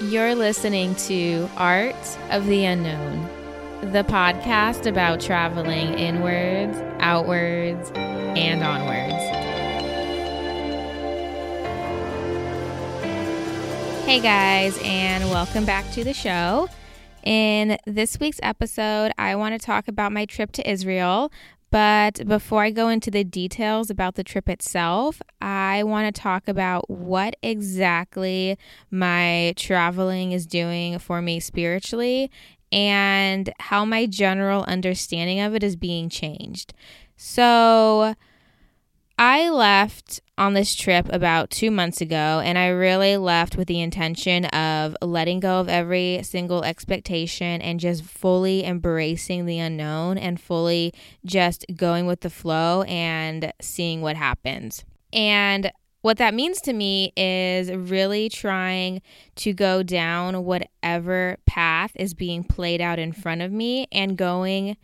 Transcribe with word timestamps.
You're 0.00 0.36
listening 0.36 0.94
to 0.94 1.50
Art 1.56 1.96
of 2.30 2.46
the 2.46 2.64
Unknown, 2.64 3.28
the 3.92 4.04
podcast 4.04 4.86
about 4.86 5.20
traveling 5.20 5.98
inwards, 5.98 6.78
outwards, 7.00 7.90
and 7.96 8.62
onwards. 8.62 9.12
Hey 14.06 14.20
guys, 14.20 14.78
and 14.84 15.24
welcome 15.30 15.64
back 15.64 15.90
to 15.94 16.04
the 16.04 16.14
show. 16.14 16.68
In 17.24 17.76
this 17.84 18.20
week's 18.20 18.38
episode, 18.40 19.10
I 19.18 19.34
want 19.34 19.60
to 19.60 19.66
talk 19.66 19.88
about 19.88 20.12
my 20.12 20.26
trip 20.26 20.52
to 20.52 20.70
Israel. 20.70 21.32
But 21.70 22.26
before 22.26 22.62
I 22.62 22.70
go 22.70 22.88
into 22.88 23.10
the 23.10 23.24
details 23.24 23.90
about 23.90 24.14
the 24.14 24.24
trip 24.24 24.48
itself, 24.48 25.20
I 25.40 25.82
want 25.82 26.14
to 26.14 26.20
talk 26.20 26.48
about 26.48 26.88
what 26.88 27.36
exactly 27.42 28.56
my 28.90 29.52
traveling 29.56 30.32
is 30.32 30.46
doing 30.46 30.98
for 30.98 31.20
me 31.20 31.40
spiritually 31.40 32.30
and 32.72 33.52
how 33.60 33.84
my 33.84 34.06
general 34.06 34.64
understanding 34.64 35.40
of 35.40 35.54
it 35.54 35.62
is 35.62 35.76
being 35.76 36.08
changed. 36.08 36.72
So, 37.16 38.14
I 39.18 39.50
left 39.50 40.20
on 40.38 40.54
this 40.54 40.76
trip 40.76 41.08
about 41.12 41.50
two 41.50 41.72
months 41.72 42.00
ago, 42.00 42.40
and 42.44 42.56
I 42.56 42.68
really 42.68 43.16
left 43.16 43.56
with 43.56 43.66
the 43.66 43.80
intention 43.80 44.44
of 44.46 44.96
letting 45.02 45.40
go 45.40 45.58
of 45.58 45.68
every 45.68 46.20
single 46.22 46.62
expectation 46.62 47.60
and 47.60 47.80
just 47.80 48.04
fully 48.04 48.64
embracing 48.64 49.46
the 49.46 49.58
unknown 49.58 50.18
and 50.18 50.40
fully 50.40 50.94
just 51.24 51.66
going 51.74 52.06
with 52.06 52.20
the 52.20 52.30
flow 52.30 52.82
and 52.82 53.52
seeing 53.60 54.02
what 54.02 54.14
happens. 54.14 54.84
And 55.12 55.72
what 56.02 56.18
that 56.18 56.32
means 56.32 56.60
to 56.60 56.72
me 56.72 57.12
is 57.16 57.72
really 57.72 58.28
trying 58.28 59.02
to 59.34 59.52
go 59.52 59.82
down 59.82 60.44
whatever 60.44 61.38
path 61.44 61.90
is 61.96 62.14
being 62.14 62.44
played 62.44 62.80
out 62.80 63.00
in 63.00 63.10
front 63.10 63.42
of 63.42 63.50
me 63.50 63.88
and 63.90 64.16
going 64.16 64.76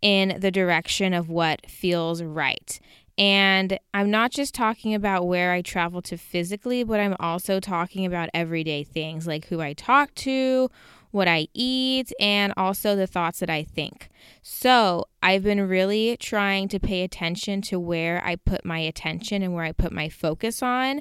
in 0.00 0.38
the 0.38 0.52
direction 0.52 1.12
of 1.12 1.28
what 1.28 1.68
feels 1.68 2.22
right. 2.22 2.78
And 3.16 3.78
I'm 3.92 4.10
not 4.10 4.32
just 4.32 4.54
talking 4.54 4.94
about 4.94 5.26
where 5.26 5.52
I 5.52 5.62
travel 5.62 6.02
to 6.02 6.16
physically, 6.16 6.82
but 6.82 6.98
I'm 6.98 7.16
also 7.20 7.60
talking 7.60 8.04
about 8.04 8.28
everyday 8.34 8.82
things 8.82 9.26
like 9.26 9.46
who 9.46 9.60
I 9.60 9.72
talk 9.72 10.12
to, 10.16 10.68
what 11.12 11.28
I 11.28 11.46
eat, 11.54 12.12
and 12.18 12.52
also 12.56 12.96
the 12.96 13.06
thoughts 13.06 13.38
that 13.38 13.50
I 13.50 13.62
think. 13.62 14.08
So 14.42 15.04
I've 15.22 15.44
been 15.44 15.68
really 15.68 16.16
trying 16.16 16.66
to 16.68 16.80
pay 16.80 17.02
attention 17.02 17.62
to 17.62 17.78
where 17.78 18.20
I 18.24 18.34
put 18.34 18.64
my 18.64 18.80
attention 18.80 19.42
and 19.42 19.54
where 19.54 19.64
I 19.64 19.72
put 19.72 19.92
my 19.92 20.08
focus 20.08 20.60
on 20.60 21.00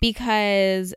because 0.00 0.94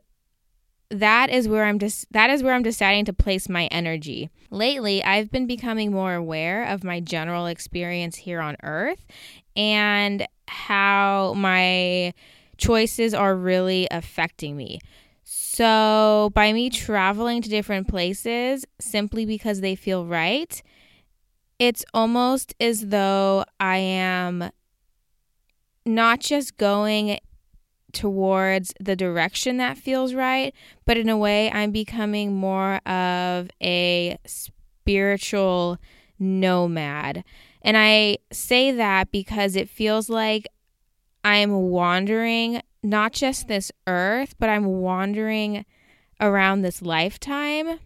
that 0.90 1.30
is 1.30 1.48
where 1.48 1.64
I'm 1.64 1.78
just 1.78 2.10
that 2.12 2.30
is 2.30 2.42
where 2.42 2.54
I'm 2.54 2.62
deciding 2.62 3.04
to 3.06 3.12
place 3.12 3.48
my 3.48 3.66
energy. 3.66 4.30
Lately, 4.50 5.02
I've 5.02 5.30
been 5.30 5.46
becoming 5.46 5.92
more 5.92 6.14
aware 6.14 6.64
of 6.64 6.84
my 6.84 7.00
general 7.00 7.46
experience 7.46 8.16
here 8.16 8.40
on 8.40 8.56
earth 8.62 9.04
and 9.56 10.26
how 10.48 11.34
my 11.36 12.12
choices 12.56 13.14
are 13.14 13.36
really 13.36 13.86
affecting 13.90 14.56
me. 14.56 14.80
So, 15.24 16.30
by 16.34 16.52
me 16.52 16.70
traveling 16.70 17.42
to 17.42 17.48
different 17.48 17.88
places 17.88 18.64
simply 18.80 19.26
because 19.26 19.60
they 19.60 19.74
feel 19.74 20.06
right, 20.06 20.62
it's 21.58 21.84
almost 21.92 22.54
as 22.60 22.86
though 22.88 23.44
I 23.58 23.78
am 23.78 24.50
not 25.84 26.20
just 26.20 26.56
going 26.56 27.18
towards 27.92 28.74
the 28.78 28.94
direction 28.94 29.56
that 29.56 29.78
feels 29.78 30.12
right, 30.12 30.54
but 30.84 30.98
in 30.98 31.08
a 31.08 31.16
way, 31.16 31.50
I'm 31.50 31.70
becoming 31.70 32.34
more 32.34 32.76
of 32.86 33.48
a 33.62 34.18
spiritual 34.26 35.78
nomad. 36.18 37.24
And 37.66 37.76
I 37.76 38.18
say 38.32 38.70
that 38.70 39.10
because 39.10 39.56
it 39.56 39.68
feels 39.68 40.08
like 40.08 40.46
I'm 41.24 41.50
wandering 41.68 42.62
not 42.84 43.12
just 43.12 43.48
this 43.48 43.72
earth, 43.88 44.36
but 44.38 44.48
I'm 44.48 44.66
wandering 44.66 45.66
around 46.20 46.62
this 46.62 46.80
lifetime. 46.80 47.80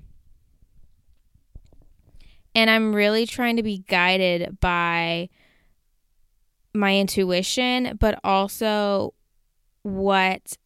And 2.54 2.68
I'm 2.68 2.94
really 2.94 3.24
trying 3.24 3.56
to 3.56 3.62
be 3.62 3.78
guided 3.88 4.60
by 4.60 5.30
my 6.74 6.98
intuition, 6.98 7.96
but 7.98 8.20
also 8.22 9.14
what 9.82 10.58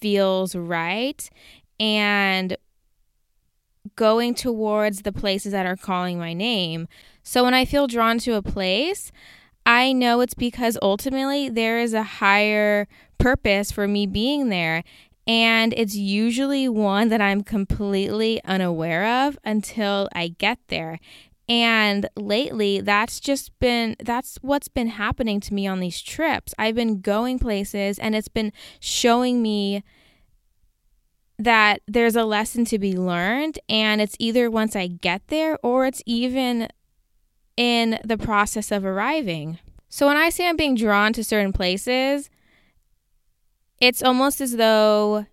feels 0.00 0.54
right 0.54 1.28
and 1.78 2.56
going 3.96 4.34
towards 4.34 5.02
the 5.02 5.12
places 5.12 5.52
that 5.52 5.66
are 5.66 5.76
calling 5.76 6.18
my 6.18 6.32
name. 6.32 6.88
So 7.22 7.44
when 7.44 7.54
I 7.54 7.64
feel 7.64 7.86
drawn 7.86 8.18
to 8.20 8.34
a 8.34 8.42
place, 8.42 9.12
I 9.64 9.92
know 9.92 10.20
it's 10.20 10.34
because 10.34 10.76
ultimately 10.82 11.48
there 11.48 11.78
is 11.78 11.94
a 11.94 12.02
higher 12.02 12.88
purpose 13.18 13.70
for 13.70 13.86
me 13.86 14.06
being 14.06 14.48
there. 14.48 14.82
And 15.26 15.72
it's 15.76 15.94
usually 15.94 16.68
one 16.68 17.08
that 17.10 17.20
I'm 17.20 17.42
completely 17.42 18.42
unaware 18.44 19.26
of 19.26 19.38
until 19.44 20.08
I 20.12 20.34
get 20.36 20.58
there. 20.66 20.98
And 21.48 22.08
lately, 22.16 22.80
that's 22.80 23.20
just 23.20 23.56
been, 23.60 23.94
that's 24.00 24.38
what's 24.42 24.68
been 24.68 24.88
happening 24.88 25.38
to 25.40 25.54
me 25.54 25.66
on 25.66 25.80
these 25.80 26.00
trips. 26.00 26.54
I've 26.58 26.74
been 26.74 27.00
going 27.00 27.38
places 27.38 27.98
and 27.98 28.16
it's 28.16 28.28
been 28.28 28.52
showing 28.80 29.42
me 29.42 29.84
that 31.38 31.82
there's 31.86 32.16
a 32.16 32.24
lesson 32.24 32.64
to 32.66 32.78
be 32.78 32.96
learned. 32.96 33.58
And 33.68 34.00
it's 34.00 34.16
either 34.18 34.50
once 34.50 34.74
I 34.74 34.88
get 34.88 35.28
there 35.28 35.56
or 35.62 35.86
it's 35.86 36.02
even 36.04 36.68
in 37.56 37.98
the 38.04 38.18
process 38.18 38.70
of 38.70 38.84
arriving. 38.84 39.58
So 39.88 40.06
when 40.06 40.16
I 40.16 40.30
say 40.30 40.48
I'm 40.48 40.56
being 40.56 40.74
drawn 40.74 41.12
to 41.12 41.24
certain 41.24 41.52
places, 41.52 42.30
it's 43.80 44.02
almost 44.02 44.40
as 44.40 44.56
though 44.56 45.26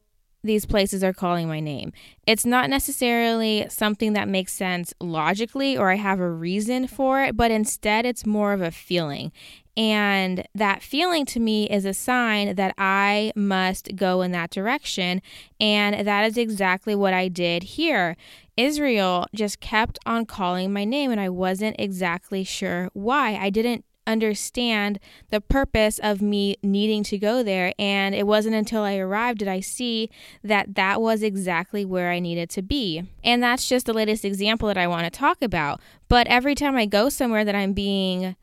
these 0.44 0.66
places 0.66 1.04
are 1.04 1.14
calling 1.14 1.48
my 1.48 1.60
name. 1.60 1.92
It's 2.26 2.46
not 2.46 2.70
necessarily 2.70 3.68
something 3.70 4.14
that 4.14 4.28
makes 4.28 4.54
sense 4.54 4.94
logically 5.02 5.78
or 5.78 5.92
I 5.92 5.96
have 5.96 6.20
a 6.20 6.30
reason 6.30 6.88
for 6.88 7.22
it, 7.22 7.36
but 7.36 7.52
instead 7.52 8.06
it's 8.06 8.26
more 8.26 8.54
of 8.54 8.62
a 8.62 8.72
feeling. 8.72 9.32
And 9.76 10.46
that 10.56 10.82
feeling 10.82 11.26
to 11.28 11.40
me 11.40 11.70
is 11.70 11.86
a 11.86 11.94
sign 11.94 12.56
that 12.56 12.74
I 12.78 13.32
must 13.36 13.96
go 13.96 14.22
in 14.22 14.32
that 14.32 14.50
direction. 14.50 15.22
And 15.60 16.06
that 16.06 16.26
is 16.26 16.38
exactly 16.38 16.96
what 16.96 17.14
I 17.14 17.28
did 17.28 17.64
here. 17.64 18.18
Israel 18.60 19.26
just 19.34 19.62
kept 19.62 19.98
on 20.06 20.26
calling 20.26 20.74
my 20.74 20.84
name, 20.84 21.12
and 21.12 21.20
I 21.20 21.30
wasn't 21.30 21.78
exactly 21.80 22.44
sure 22.44 22.90
why. 22.94 23.36
I 23.36 23.50
didn't 23.50 23.86
understand 24.06 25.00
the 25.30 25.40
purpose 25.40 26.00
of 26.00 26.22
me 26.22 26.58
needing 26.64 27.04
to 27.04 27.18
go 27.18 27.44
there. 27.44 27.74
And 27.80 28.14
it 28.16 28.26
wasn't 28.28 28.56
until 28.56 28.82
I 28.82 28.98
arrived 28.98 29.40
did 29.40 29.48
I 29.48 29.60
see 29.60 30.10
that 30.44 30.76
that 30.76 31.00
was 31.00 31.22
exactly 31.22 31.86
where 31.86 32.12
I 32.12 32.20
needed 32.20 32.50
to 32.52 32.62
be. 32.62 33.04
And 33.24 33.42
that's 33.42 33.70
just 33.70 33.86
the 33.86 33.94
latest 33.94 34.26
example 34.26 34.68
that 34.68 34.78
I 34.78 34.88
want 34.88 35.06
to 35.06 35.12
talk 35.12 35.42
about. 35.42 35.80
But 36.08 36.28
every 36.28 36.56
time 36.56 36.76
I 36.76 36.88
go 36.88 37.08
somewhere 37.10 37.46
that 37.46 37.56
I'm 37.56 37.74
being 37.74 38.36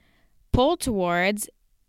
pulled 0.53 0.81
towards, 0.81 1.49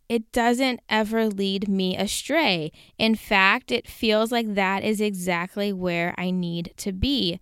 it 0.09 0.31
doesn't 0.31 0.79
ever 0.89 1.27
lead 1.27 1.67
me 1.67 1.95
astray. 1.95 2.71
In 2.97 3.13
fact, 3.15 3.71
it 3.71 3.87
feels 3.87 4.31
like 4.31 4.55
that 4.55 4.83
is 4.83 4.99
exactly 5.01 5.71
where 5.71 6.15
I 6.17 6.31
need 6.31 6.73
to 6.77 6.91
be. 6.91 7.39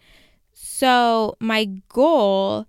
So, 0.77 1.37
my 1.39 1.69
goal 1.87 2.65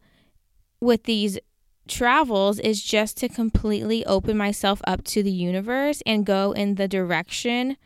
with 0.81 1.03
these 1.03 1.41
travels 1.89 2.61
is 2.61 2.81
just 2.81 3.17
to 3.17 3.28
completely 3.28 4.06
open 4.06 4.37
myself 4.37 4.81
up 4.87 5.03
to 5.06 5.25
the 5.25 5.33
universe 5.33 6.05
and 6.06 6.25
go 6.25 6.53
in 6.53 6.77
the 6.77 6.87
direction 6.87 7.77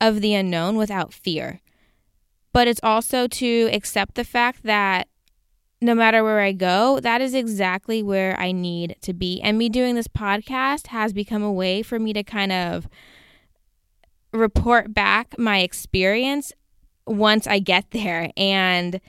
of 0.00 0.22
the 0.22 0.32
unknown 0.32 0.76
without 0.76 1.12
fear. 1.12 1.60
But 2.54 2.68
it's 2.68 2.80
also 2.82 3.28
to 3.28 3.68
accept 3.70 4.14
the 4.14 4.24
fact 4.24 4.62
that 4.62 5.08
no 5.82 5.94
matter 5.94 6.24
where 6.24 6.40
I 6.40 6.52
go, 6.52 6.98
that 7.00 7.20
is 7.20 7.34
exactly 7.34 8.02
where 8.02 8.34
I 8.40 8.52
need 8.52 8.96
to 9.02 9.12
be. 9.12 9.42
And 9.42 9.58
me 9.58 9.68
doing 9.68 9.94
this 9.94 10.08
podcast 10.08 10.86
has 10.86 11.12
become 11.12 11.42
a 11.42 11.52
way 11.52 11.82
for 11.82 11.98
me 11.98 12.14
to 12.14 12.22
kind 12.22 12.50
of 12.50 12.88
report 14.32 14.94
back 14.94 15.38
my 15.38 15.58
experience 15.58 16.54
once 17.06 17.46
I 17.46 17.58
get 17.58 17.90
there. 17.90 18.30
And 18.38 19.02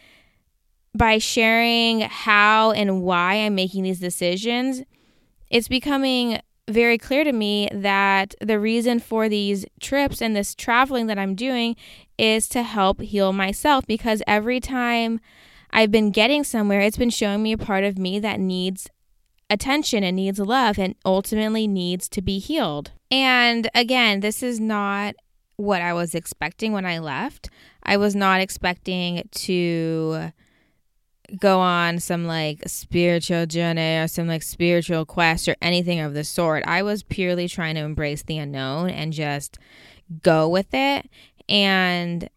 by 0.98 1.20
sharing 1.20 2.02
how 2.02 2.72
and 2.72 3.02
why 3.02 3.36
I'm 3.36 3.56
making 3.56 3.84
these 3.84 4.00
decisions, 4.00 4.82
it's 5.50 5.68
becoming 5.68 6.40
very 6.68 6.98
clear 6.98 7.24
to 7.24 7.32
me 7.32 7.70
that 7.72 8.36
the 8.42 8.60
reason 8.60 9.00
for 9.00 9.30
these 9.30 9.66
trips 9.80 10.22
and 10.22 10.36
this 10.36 10.54
traveling 10.54 11.08
that 11.08 11.20
I'm 11.20 11.36
doing 11.36 11.76
is 12.18 12.50
to 12.50 12.64
help 12.64 13.00
heal 13.00 13.32
myself 13.32 13.86
because 13.88 14.22
every 14.28 14.60
time 14.60 15.22
I've 15.72 15.92
been 15.92 16.12
getting 16.12 16.44
somewhere, 16.44 16.82
it's 16.82 16.98
been 16.98 17.10
showing 17.10 17.44
me 17.44 17.54
a 17.54 17.58
part 17.58 17.84
of 17.84 17.98
me 17.98 18.20
that 18.20 18.40
needs 18.40 18.90
attention 19.50 20.04
and 20.04 20.16
needs 20.16 20.40
love 20.40 20.78
and 20.78 20.96
ultimately 21.06 21.68
needs 21.68 22.10
to 22.10 22.22
be 22.22 22.40
healed. 22.40 22.92
And 23.10 23.70
again, 23.74 24.20
this 24.20 24.44
is 24.44 24.60
not 24.60 25.16
what 25.56 25.82
I 25.82 25.94
was 25.94 26.14
expecting 26.14 26.74
when 26.74 26.86
I 26.86 27.00
left. 27.00 27.50
I 27.84 27.96
was 27.98 28.16
not 28.16 28.42
expecting 28.42 29.28
to 29.32 30.32
go 31.40 31.60
on 31.60 32.00
some 32.00 32.26
like 32.26 32.64
spiritual 32.68 33.46
journey 33.46 33.98
or 33.98 34.08
some 34.08 34.28
like 34.28 34.44
spiritual 34.44 35.06
quest 35.06 35.48
or 35.48 35.56
anything 35.62 36.00
of 36.00 36.14
the 36.14 36.24
sort. 36.24 36.64
I 36.66 36.84
was 36.84 37.04
purely 37.04 37.48
trying 37.48 37.76
to 37.76 37.82
embrace 37.82 38.24
the 38.24 38.38
unknown 38.38 38.90
and 38.90 39.12
just 39.12 39.58
go 40.24 40.48
with 40.48 40.74
it. 40.74 41.10
And 41.50 42.30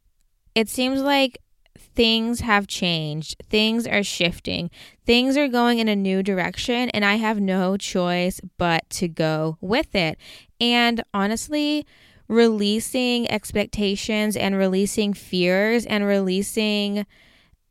it 0.54 0.68
seems 0.68 1.00
like 1.00 1.38
things 1.78 2.40
have 2.40 2.66
changed, 2.66 3.36
things 3.48 3.86
are 3.86 4.02
shifting, 4.02 4.70
things 5.06 5.36
are 5.36 5.48
going 5.48 5.78
in 5.78 5.88
a 5.88 5.96
new 5.96 6.22
direction, 6.22 6.90
and 6.90 7.04
I 7.04 7.16
have 7.16 7.40
no 7.40 7.76
choice 7.76 8.40
but 8.58 8.88
to 8.90 9.08
go 9.08 9.56
with 9.60 9.94
it. 9.94 10.18
And 10.60 11.02
honestly, 11.14 11.86
releasing 12.28 13.30
expectations 13.30 14.36
and 14.36 14.56
releasing 14.56 15.12
fears 15.12 15.84
and 15.86 16.04
releasing 16.04 17.06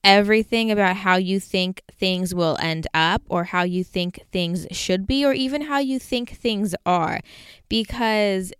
everything 0.04 0.72
about 0.72 0.96
how 0.96 1.18
you 1.18 1.40
think 1.40 1.84
things 1.92 2.34
will 2.34 2.58
end 2.62 2.88
up 2.94 3.22
or 3.28 3.46
how 3.46 3.64
you 3.64 3.84
think 3.84 4.22
things 4.32 4.66
should 4.72 5.06
be 5.06 5.26
or 5.26 5.34
even 5.34 5.64
how 5.64 5.80
you 5.80 6.00
think 6.00 6.30
things 6.32 6.74
are 6.86 7.20
because 7.68 8.54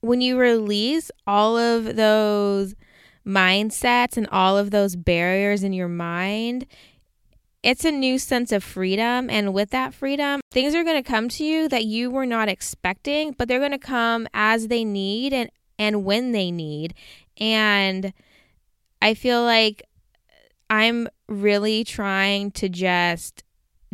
when 0.00 0.20
you 0.20 0.38
release 0.38 1.10
all 1.26 1.56
of 1.56 1.96
those 1.96 2.74
mindsets 3.26 4.16
and 4.16 4.26
all 4.28 4.56
of 4.56 4.70
those 4.70 4.96
barriers 4.96 5.62
in 5.62 5.72
your 5.72 5.88
mind, 5.88 6.66
it's 7.62 7.84
a 7.84 7.90
new 7.90 8.18
sense 8.18 8.52
of 8.52 8.64
freedom. 8.64 9.28
And 9.28 9.52
with 9.52 9.70
that 9.70 9.92
freedom, 9.92 10.40
things 10.50 10.74
are 10.74 10.84
going 10.84 11.02
to 11.02 11.08
come 11.08 11.28
to 11.30 11.44
you 11.44 11.68
that 11.68 11.84
you 11.84 12.10
were 12.10 12.26
not 12.26 12.48
expecting, 12.48 13.32
but 13.36 13.48
they're 13.48 13.58
going 13.58 13.70
to 13.72 13.78
come 13.78 14.26
as 14.32 14.68
they 14.68 14.84
need 14.84 15.32
and, 15.32 15.50
and 15.78 16.04
when 16.04 16.32
they 16.32 16.50
need. 16.50 16.94
And 17.38 18.12
I 19.02 19.14
feel 19.14 19.42
like 19.42 19.82
I'm 20.68 21.08
really 21.28 21.84
trying 21.84 22.50
to 22.52 22.68
just 22.68 23.42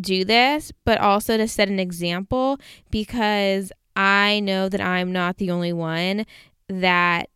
do 0.00 0.24
this, 0.24 0.72
but 0.84 0.98
also 0.98 1.36
to 1.36 1.48
set 1.48 1.68
an 1.68 1.80
example 1.80 2.58
because 2.90 3.72
I 3.94 4.40
know 4.40 4.68
that 4.68 4.80
I'm 4.80 5.12
not 5.12 5.38
the 5.38 5.50
only 5.50 5.72
one 5.72 6.26
that 6.68 7.30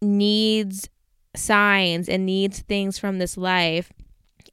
needs 0.00 0.88
signs 1.34 2.08
and 2.08 2.26
needs 2.26 2.60
things 2.60 2.98
from 2.98 3.18
this 3.18 3.36
life 3.36 3.92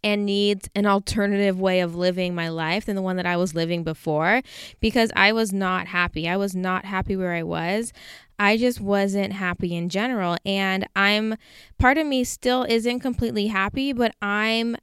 and 0.03 0.25
needs 0.25 0.69
an 0.75 0.85
alternative 0.85 1.59
way 1.59 1.81
of 1.81 1.95
living 1.95 2.33
my 2.33 2.49
life 2.49 2.85
than 2.85 2.95
the 2.95 3.01
one 3.01 3.17
that 3.17 3.25
I 3.25 3.35
was 3.35 3.53
living 3.53 3.83
before 3.83 4.41
because 4.79 5.11
I 5.15 5.33
was 5.33 5.51
not 5.51 5.87
happy. 5.87 6.27
I 6.27 6.37
was 6.37 6.55
not 6.55 6.85
happy 6.85 7.15
where 7.15 7.33
I 7.33 7.43
was. 7.43 7.91
I 8.39 8.55
just 8.57 8.79
wasn't 8.79 9.33
happy 9.33 9.75
in 9.75 9.89
general. 9.89 10.37
And 10.45 10.87
I'm, 10.95 11.35
part 11.77 11.97
of 11.97 12.07
me 12.07 12.23
still 12.23 12.63
isn't 12.63 13.01
completely 13.01 13.47
happy, 13.47 13.91
but 13.93 14.15
I'm 14.21 14.77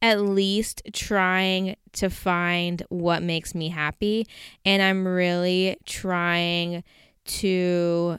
at 0.00 0.20
least 0.20 0.82
trying 0.92 1.76
to 1.92 2.10
find 2.10 2.82
what 2.88 3.22
makes 3.22 3.54
me 3.54 3.68
happy. 3.68 4.26
And 4.64 4.82
I'm 4.82 5.06
really 5.06 5.76
trying 5.84 6.82
to 7.24 8.18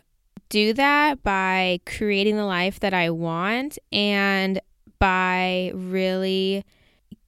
do 0.49 0.73
that 0.73 1.23
by 1.23 1.79
creating 1.85 2.37
the 2.37 2.45
life 2.45 2.79
that 2.79 2.93
I 2.93 3.09
want 3.09 3.79
and 3.91 4.61
by 4.99 5.71
really 5.73 6.63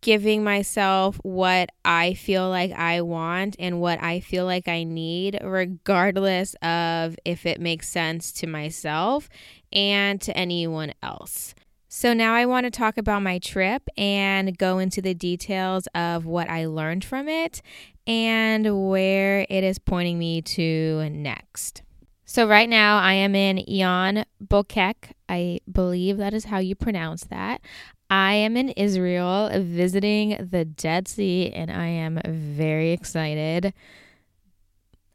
giving 0.05 0.43
myself 0.43 1.19
what 1.23 1.67
I 1.83 2.13
feel 2.13 2.47
like 2.47 2.71
I 2.71 3.01
want 3.01 3.55
and 3.57 3.81
what 3.81 3.99
I 4.03 4.19
feel 4.19 4.45
like 4.45 4.67
I 4.67 4.83
need, 4.83 5.39
regardless 5.41 6.53
of 6.61 7.15
if 7.25 7.47
it 7.47 7.59
makes 7.59 7.89
sense 7.89 8.31
to 8.33 8.45
myself 8.45 9.27
and 9.73 10.21
to 10.21 10.37
anyone 10.37 10.93
else. 11.01 11.55
So, 11.87 12.13
now 12.13 12.35
I 12.35 12.45
want 12.45 12.65
to 12.65 12.69
talk 12.69 12.99
about 12.99 13.23
my 13.23 13.39
trip 13.39 13.81
and 13.97 14.55
go 14.55 14.77
into 14.77 15.01
the 15.01 15.15
details 15.15 15.87
of 15.95 16.27
what 16.27 16.51
I 16.51 16.67
learned 16.67 17.03
from 17.03 17.27
it 17.27 17.63
and 18.05 18.87
where 18.87 19.47
it 19.49 19.63
is 19.63 19.79
pointing 19.79 20.19
me 20.19 20.43
to 20.43 21.09
next. 21.09 21.81
So, 22.25 22.47
right 22.47 22.69
now 22.69 22.99
I 22.99 23.13
am 23.13 23.33
in 23.33 23.67
Eon 23.67 24.25
Bokek. 24.43 25.13
I 25.27 25.61
believe 25.71 26.17
that 26.17 26.35
is 26.35 26.45
how 26.45 26.59
you 26.59 26.75
pronounce 26.75 27.23
that. 27.25 27.61
I 28.09 28.33
am 28.33 28.55
in 28.55 28.69
Israel 28.69 29.49
visiting 29.53 30.47
the 30.51 30.65
Dead 30.65 31.07
Sea 31.07 31.51
and 31.51 31.71
I 31.71 31.87
am 31.87 32.21
very 32.25 32.91
excited. 32.91 33.73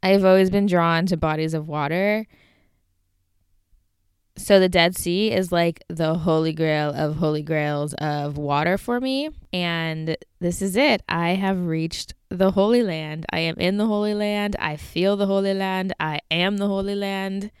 I've 0.03 0.25
always 0.25 0.49
been 0.49 0.65
drawn 0.65 1.05
to 1.07 1.17
bodies 1.17 1.53
of 1.53 1.67
water. 1.67 2.27
So 4.35 4.59
the 4.59 4.69
Dead 4.69 4.97
Sea 4.97 5.31
is 5.31 5.51
like 5.51 5.83
the 5.87 6.15
holy 6.15 6.53
grail 6.53 6.89
of 6.89 7.17
holy 7.17 7.43
grails 7.43 7.93
of 7.95 8.37
water 8.37 8.77
for 8.77 8.99
me. 8.99 9.29
And 9.53 10.17
this 10.39 10.61
is 10.61 10.75
it. 10.75 11.03
I 11.07 11.29
have 11.35 11.67
reached 11.67 12.15
the 12.29 12.51
Holy 12.51 12.81
Land. 12.81 13.25
I 13.31 13.39
am 13.39 13.55
in 13.57 13.77
the 13.77 13.85
Holy 13.85 14.13
Land. 14.13 14.55
I 14.57 14.77
feel 14.77 15.15
the 15.15 15.27
Holy 15.27 15.53
Land. 15.53 15.93
I 15.99 16.19
am 16.31 16.57
the 16.57 16.67
Holy 16.67 16.95
Land 16.95 17.51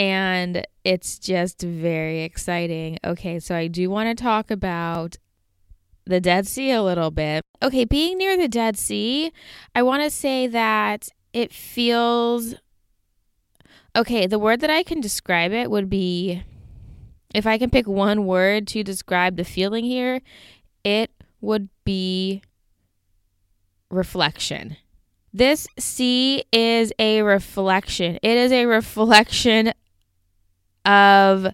and 0.00 0.66
it's 0.82 1.18
just 1.18 1.60
very 1.60 2.22
exciting. 2.22 2.96
Okay, 3.04 3.38
so 3.38 3.54
I 3.54 3.66
do 3.66 3.90
want 3.90 4.08
to 4.08 4.20
talk 4.20 4.50
about 4.50 5.18
the 6.06 6.22
Dead 6.22 6.46
Sea 6.46 6.70
a 6.70 6.82
little 6.82 7.10
bit. 7.10 7.44
Okay, 7.62 7.84
being 7.84 8.16
near 8.16 8.34
the 8.34 8.48
Dead 8.48 8.78
Sea, 8.78 9.30
I 9.74 9.82
want 9.82 10.02
to 10.02 10.08
say 10.08 10.46
that 10.46 11.10
it 11.34 11.52
feels 11.52 12.54
okay. 13.94 14.26
The 14.26 14.38
word 14.38 14.60
that 14.60 14.70
I 14.70 14.82
can 14.82 15.02
describe 15.02 15.52
it 15.52 15.70
would 15.70 15.90
be 15.90 16.44
if 17.34 17.46
I 17.46 17.58
can 17.58 17.68
pick 17.68 17.86
one 17.86 18.24
word 18.24 18.66
to 18.68 18.82
describe 18.82 19.36
the 19.36 19.44
feeling 19.44 19.84
here, 19.84 20.22
it 20.82 21.10
would 21.42 21.68
be 21.84 22.40
reflection. 23.90 24.78
This 25.30 25.68
sea 25.78 26.44
is 26.54 26.90
a 26.98 27.20
reflection. 27.20 28.18
It 28.22 28.38
is 28.38 28.50
a 28.50 28.64
reflection 28.64 29.74
of 30.84 31.48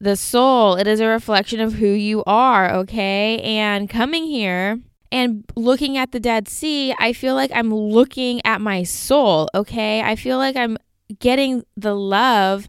the 0.00 0.16
soul. 0.16 0.74
It 0.74 0.86
is 0.86 1.00
a 1.00 1.06
reflection 1.06 1.60
of 1.60 1.74
who 1.74 1.86
you 1.86 2.22
are, 2.24 2.72
okay? 2.72 3.40
And 3.40 3.88
coming 3.88 4.24
here 4.24 4.80
and 5.10 5.44
looking 5.54 5.96
at 5.96 6.12
the 6.12 6.20
Dead 6.20 6.48
Sea, 6.48 6.94
I 6.98 7.12
feel 7.12 7.34
like 7.34 7.50
I'm 7.54 7.72
looking 7.72 8.40
at 8.44 8.60
my 8.60 8.82
soul, 8.82 9.48
okay? 9.54 10.02
I 10.02 10.16
feel 10.16 10.38
like 10.38 10.56
I'm 10.56 10.76
getting 11.18 11.64
the 11.76 11.94
love. 11.94 12.68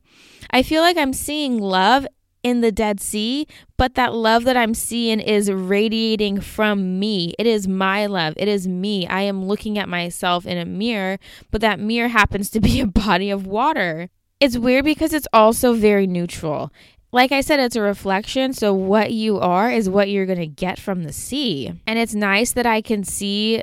I 0.51 0.63
feel 0.63 0.81
like 0.81 0.97
I'm 0.97 1.13
seeing 1.13 1.59
love 1.59 2.07
in 2.44 2.61
the 2.61 2.71
Dead 2.71 3.01
Sea, 3.01 3.45
but 3.77 3.95
that 3.95 4.13
love 4.13 4.45
that 4.45 4.56
I'm 4.56 4.73
seeing 4.73 5.19
is 5.19 5.51
radiating 5.51 6.39
from 6.39 6.99
me. 6.99 7.33
It 7.37 7.45
is 7.45 7.68
my 7.68 8.06
love. 8.06 8.35
It 8.37 8.47
is 8.47 8.68
me. 8.68 9.06
I 9.07 9.21
am 9.21 9.45
looking 9.45 9.77
at 9.77 9.89
myself 9.89 10.45
in 10.45 10.57
a 10.57 10.65
mirror, 10.65 11.18
but 11.51 11.61
that 11.61 11.80
mirror 11.80 12.07
happens 12.07 12.49
to 12.51 12.61
be 12.61 12.80
a 12.80 12.87
body 13.06 13.30
of 13.30 13.45
water. 13.45 14.09
It's 14.39 14.57
weird 14.57 14.85
because 14.85 15.13
it's 15.13 15.27
also 15.33 15.73
very 15.73 16.07
neutral. 16.07 16.71
Like 17.11 17.31
I 17.31 17.41
said, 17.41 17.59
it's 17.59 17.75
a 17.75 17.81
reflection. 17.81 18.53
So, 18.53 18.73
what 18.73 19.11
you 19.11 19.39
are 19.39 19.71
is 19.71 19.89
what 19.89 20.09
you're 20.09 20.25
going 20.25 20.39
to 20.39 20.47
get 20.47 20.79
from 20.79 21.03
the 21.03 21.13
sea. 21.13 21.73
And 21.87 21.97
it's 21.97 22.13
nice 22.13 22.51
that 22.51 22.65
I 22.65 22.81
can 22.81 23.03
see 23.03 23.61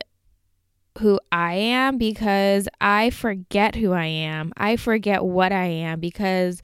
who 0.98 1.20
I 1.30 1.54
am 1.54 1.98
because 1.98 2.68
I 2.80 3.10
forget 3.10 3.74
who 3.74 3.92
I 3.92 4.06
am. 4.06 4.52
I 4.56 4.76
forget 4.76 5.24
what 5.24 5.52
I 5.52 5.66
am 5.66 6.00
because 6.00 6.62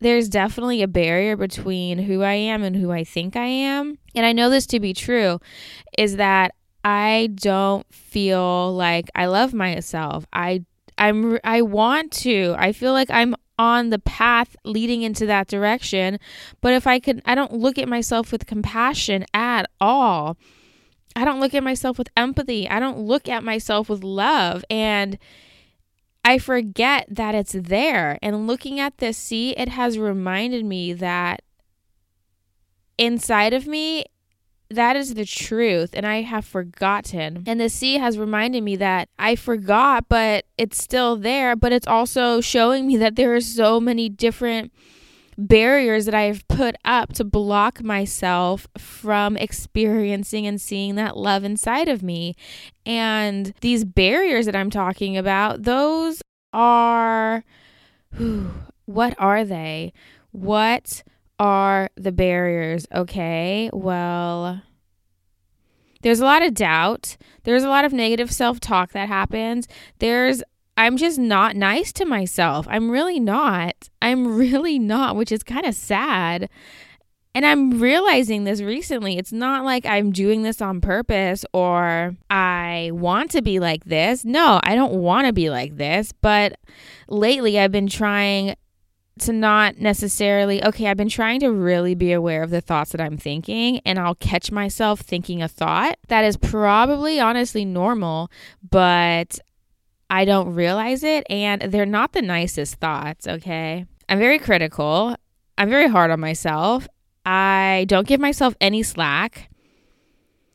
there's 0.00 0.28
definitely 0.28 0.82
a 0.82 0.88
barrier 0.88 1.36
between 1.36 1.98
who 1.98 2.22
I 2.22 2.34
am 2.34 2.62
and 2.62 2.76
who 2.76 2.90
I 2.90 3.04
think 3.04 3.36
I 3.36 3.46
am. 3.46 3.98
And 4.14 4.26
I 4.26 4.32
know 4.32 4.50
this 4.50 4.66
to 4.66 4.80
be 4.80 4.92
true 4.92 5.40
is 5.96 6.16
that 6.16 6.54
I 6.84 7.30
don't 7.34 7.86
feel 7.92 8.74
like 8.74 9.08
I 9.14 9.26
love 9.26 9.54
myself. 9.54 10.26
I 10.32 10.64
I'm 10.98 11.38
I 11.44 11.62
want 11.62 12.12
to. 12.12 12.54
I 12.58 12.72
feel 12.72 12.92
like 12.92 13.10
I'm 13.10 13.34
on 13.58 13.90
the 13.90 13.98
path 13.98 14.56
leading 14.64 15.02
into 15.02 15.26
that 15.26 15.48
direction, 15.48 16.18
but 16.60 16.72
if 16.72 16.86
I 16.86 16.98
could 16.98 17.22
I 17.24 17.34
don't 17.34 17.54
look 17.54 17.78
at 17.78 17.88
myself 17.88 18.32
with 18.32 18.46
compassion 18.46 19.24
at 19.32 19.70
all. 19.80 20.36
I 21.16 21.24
don't 21.24 21.38
look 21.38 21.54
at 21.54 21.62
myself 21.62 21.96
with 21.96 22.08
empathy. 22.16 22.68
I 22.68 22.80
don't 22.80 22.98
look 22.98 23.28
at 23.28 23.44
myself 23.44 23.88
with 23.88 24.02
love 24.02 24.64
and 24.68 25.16
I 26.24 26.38
forget 26.38 27.06
that 27.10 27.34
it's 27.34 27.52
there. 27.52 28.18
And 28.22 28.46
looking 28.46 28.80
at 28.80 28.98
this 28.98 29.18
sea, 29.18 29.50
it 29.50 29.68
has 29.68 29.98
reminded 29.98 30.64
me 30.64 30.92
that 30.94 31.42
inside 32.96 33.52
of 33.52 33.66
me 33.66 34.06
that 34.70 34.96
is 34.96 35.14
the 35.14 35.24
truth, 35.24 35.90
and 35.92 36.06
I 36.06 36.22
have 36.22 36.44
forgotten. 36.44 37.44
And 37.46 37.60
the 37.60 37.68
sea 37.68 37.98
has 37.98 38.18
reminded 38.18 38.62
me 38.62 38.76
that 38.76 39.08
I 39.18 39.36
forgot, 39.36 40.06
but 40.08 40.46
it's 40.56 40.82
still 40.82 41.16
there. 41.16 41.54
But 41.54 41.72
it's 41.72 41.86
also 41.86 42.40
showing 42.40 42.86
me 42.86 42.96
that 42.96 43.16
there 43.16 43.34
are 43.34 43.40
so 43.40 43.78
many 43.78 44.08
different 44.08 44.72
barriers 45.36 46.04
that 46.04 46.14
I 46.14 46.22
have 46.22 46.46
put 46.48 46.76
up 46.84 47.12
to 47.14 47.24
block 47.24 47.82
myself 47.82 48.66
from 48.78 49.36
experiencing 49.36 50.46
and 50.46 50.60
seeing 50.60 50.94
that 50.94 51.16
love 51.16 51.44
inside 51.44 51.88
of 51.88 52.02
me. 52.02 52.34
And 52.86 53.52
these 53.60 53.84
barriers 53.84 54.46
that 54.46 54.56
I'm 54.56 54.70
talking 54.70 55.16
about, 55.16 55.64
those 55.64 56.22
are 56.52 57.44
what 58.86 59.14
are 59.18 59.44
they? 59.44 59.92
What 60.30 61.02
are 61.38 61.90
the 61.96 62.12
barriers? 62.12 62.86
Okay. 62.94 63.70
Well, 63.72 64.62
there's 66.02 66.20
a 66.20 66.24
lot 66.24 66.42
of 66.42 66.54
doubt. 66.54 67.16
There's 67.44 67.64
a 67.64 67.68
lot 67.68 67.84
of 67.84 67.92
negative 67.92 68.30
self-talk 68.30 68.92
that 68.92 69.08
happens. 69.08 69.66
There's 69.98 70.42
I'm 70.76 70.96
just 70.96 71.18
not 71.18 71.56
nice 71.56 71.92
to 71.94 72.04
myself. 72.04 72.66
I'm 72.68 72.90
really 72.90 73.20
not. 73.20 73.88
I'm 74.02 74.36
really 74.36 74.78
not, 74.78 75.16
which 75.16 75.32
is 75.32 75.42
kind 75.42 75.66
of 75.66 75.74
sad. 75.74 76.48
And 77.36 77.44
I'm 77.44 77.80
realizing 77.80 78.44
this 78.44 78.60
recently. 78.60 79.18
It's 79.18 79.32
not 79.32 79.64
like 79.64 79.84
I'm 79.86 80.12
doing 80.12 80.42
this 80.42 80.62
on 80.62 80.80
purpose 80.80 81.44
or 81.52 82.14
I 82.30 82.90
want 82.92 83.32
to 83.32 83.42
be 83.42 83.58
like 83.58 83.84
this. 83.84 84.24
No, 84.24 84.60
I 84.62 84.76
don't 84.76 84.94
want 84.94 85.26
to 85.26 85.32
be 85.32 85.50
like 85.50 85.76
this. 85.76 86.12
But 86.12 86.58
lately, 87.08 87.58
I've 87.58 87.72
been 87.72 87.88
trying 87.88 88.54
to 89.20 89.32
not 89.32 89.78
necessarily, 89.78 90.64
okay, 90.64 90.88
I've 90.88 90.96
been 90.96 91.08
trying 91.08 91.40
to 91.40 91.48
really 91.48 91.94
be 91.94 92.12
aware 92.12 92.42
of 92.42 92.50
the 92.50 92.60
thoughts 92.60 92.92
that 92.92 93.00
I'm 93.00 93.16
thinking, 93.16 93.80
and 93.84 93.98
I'll 93.98 94.16
catch 94.16 94.50
myself 94.50 95.00
thinking 95.00 95.40
a 95.42 95.48
thought 95.48 95.98
that 96.08 96.24
is 96.24 96.36
probably 96.36 97.20
honestly 97.20 97.64
normal, 97.64 98.30
but 98.68 99.38
I 100.10 100.24
don't 100.24 100.54
realize 100.54 101.04
it. 101.04 101.24
And 101.30 101.62
they're 101.62 101.86
not 101.86 102.12
the 102.12 102.22
nicest 102.22 102.76
thoughts, 102.76 103.28
okay? 103.28 103.86
I'm 104.08 104.18
very 104.18 104.38
critical. 104.38 105.16
I'm 105.56 105.70
very 105.70 105.88
hard 105.88 106.10
on 106.10 106.20
myself. 106.20 106.88
I 107.24 107.86
don't 107.88 108.06
give 108.06 108.20
myself 108.20 108.54
any 108.60 108.82
slack. 108.82 109.48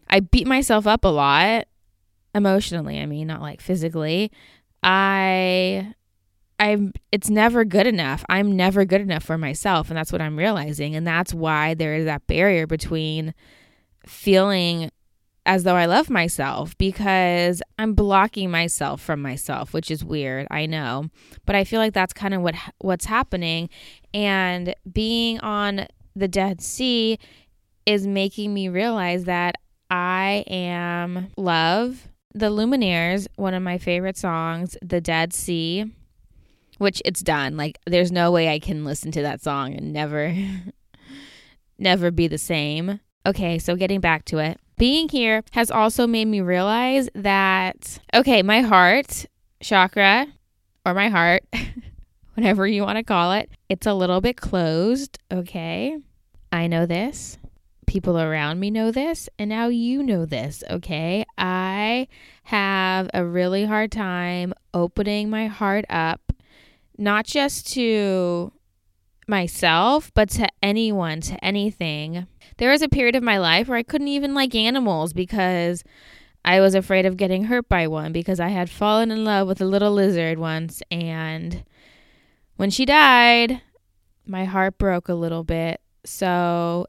I 0.10 0.20
beat 0.20 0.48
myself 0.48 0.86
up 0.86 1.06
a 1.06 1.10
lot 1.10 1.68
emotionally, 2.36 3.00
I 3.00 3.06
mean, 3.06 3.28
not 3.28 3.42
like 3.42 3.62
physically. 3.62 4.32
I 4.84 5.94
I'm 6.60 6.94
it's 7.12 7.30
never 7.30 7.64
good 7.64 7.88
enough. 7.88 8.26
I'm 8.30 8.56
never 8.56 8.86
good 8.86 9.02
enough 9.02 9.24
for 9.24 9.38
myself 9.38 9.90
and 9.90 9.98
that's 9.98 10.12
what 10.12 10.22
I'm 10.22 10.38
realizing 10.38 10.96
and 10.96 11.08
that's 11.08 11.34
why 11.34 11.74
there 11.74 11.96
is 11.96 12.06
that 12.06 12.28
barrier 12.28 12.68
between 12.68 13.34
feeling 14.06 14.92
as 15.46 15.64
though 15.64 15.76
I 15.76 15.86
love 15.86 16.10
myself 16.10 16.78
because 16.78 17.62
I'm 17.80 17.94
blocking 17.94 18.52
myself 18.52 19.02
from 19.02 19.22
myself, 19.22 19.74
which 19.74 19.90
is 19.90 20.04
weird, 20.04 20.48
I 20.52 20.66
know. 20.66 21.10
But 21.46 21.56
I 21.56 21.64
feel 21.64 21.80
like 21.80 21.94
that's 21.94 22.14
kind 22.14 22.34
of 22.34 22.42
what 22.42 22.56
what's 22.80 23.06
happening 23.06 23.70
and 24.14 24.76
being 24.92 25.40
on 25.40 25.88
the 26.16 26.28
Dead 26.28 26.62
Sea 26.62 27.18
is 27.86 28.06
making 28.06 28.54
me 28.54 28.70
realize 28.70 29.24
that 29.24 29.56
I 29.90 30.44
am 30.48 31.32
love. 31.38 32.08
The 32.36 32.52
Lumineers, 32.52 33.28
one 33.38 33.56
of 33.56 33.64
my 33.64 33.80
favorite 33.80 34.18
songs, 34.18 34.78
The 34.84 35.02
Dead 35.02 35.34
Sea, 35.34 35.92
which 36.80 37.02
it's 37.06 37.22
done. 37.22 37.56
Like 37.56 37.78
there's 37.86 38.12
no 38.12 38.32
way 38.32 38.50
I 38.50 38.60
can 38.60 38.84
listen 38.84 39.12
to 39.12 39.22
that 39.22 39.42
song 39.42 39.76
and 39.76 39.94
never 39.94 40.36
never 41.78 42.12
be 42.12 42.28
the 42.28 42.38
same. 42.38 43.00
Okay, 43.26 43.60
so 43.60 43.76
getting 43.76 44.00
back 44.00 44.26
to 44.26 44.40
it. 44.40 44.60
Being 44.78 45.10
here 45.10 45.44
has 45.52 45.70
also 45.70 46.08
made 46.08 46.26
me 46.26 46.42
realize 46.42 47.10
that 47.14 48.00
okay, 48.14 48.42
my 48.42 48.62
heart 48.62 49.26
chakra 49.62 50.26
or 50.86 50.94
my 50.94 51.10
heart 51.10 51.44
whatever 52.40 52.66
you 52.66 52.84
want 52.84 52.98
to 52.98 53.04
call 53.04 53.34
it. 53.34 53.50
It's 53.68 53.86
a 53.86 53.94
little 53.94 54.22
bit 54.22 54.38
closed, 54.38 55.20
okay? 55.30 55.98
I 56.54 56.68
know 56.68 56.86
this. 56.86 57.38
People 57.86 58.18
around 58.18 58.62
me 58.62 58.72
know 58.72 58.92
this, 58.92 59.28
and 59.38 59.50
now 59.50 59.68
you 59.68 60.02
know 60.02 60.26
this, 60.26 60.64
okay? 60.70 61.26
I 61.38 62.08
have 62.44 63.10
a 63.14 63.26
really 63.26 63.66
hard 63.66 63.92
time 63.92 64.54
opening 64.74 65.30
my 65.30 65.48
heart 65.48 65.84
up, 65.90 66.29
not 67.00 67.26
just 67.26 67.72
to 67.74 68.52
myself, 69.28 70.12
but 70.14 70.30
to 70.32 70.48
anyone, 70.62 71.22
to 71.22 71.44
anything. 71.44 72.28
There 72.58 72.72
was 72.72 72.82
a 72.82 72.90
period 72.90 73.16
of 73.16 73.24
my 73.24 73.38
life 73.38 73.68
where 73.68 73.78
I 73.78 73.84
couldn't 73.84 74.10
even 74.10 74.34
like 74.34 74.54
animals 74.54 75.14
because 75.14 75.84
I 76.44 76.60
was 76.60 76.76
afraid 76.76 77.06
of 77.06 77.18
getting 77.18 77.46
hurt 77.46 77.70
by 77.70 77.88
one 77.88 78.12
because 78.12 78.40
I 78.40 78.50
had 78.50 78.70
fallen 78.70 79.12
in 79.12 79.24
love 79.24 79.48
with 79.48 79.62
a 79.62 79.66
little 79.66 79.92
lizard 79.92 80.40
once 80.40 80.82
and 80.92 81.64
when 82.58 82.70
she 82.70 82.86
died, 82.86 83.62
my 84.26 84.44
heart 84.44 84.78
broke 84.78 85.08
a 85.08 85.14
little 85.14 85.44
bit 85.44 85.80
so 86.04 86.88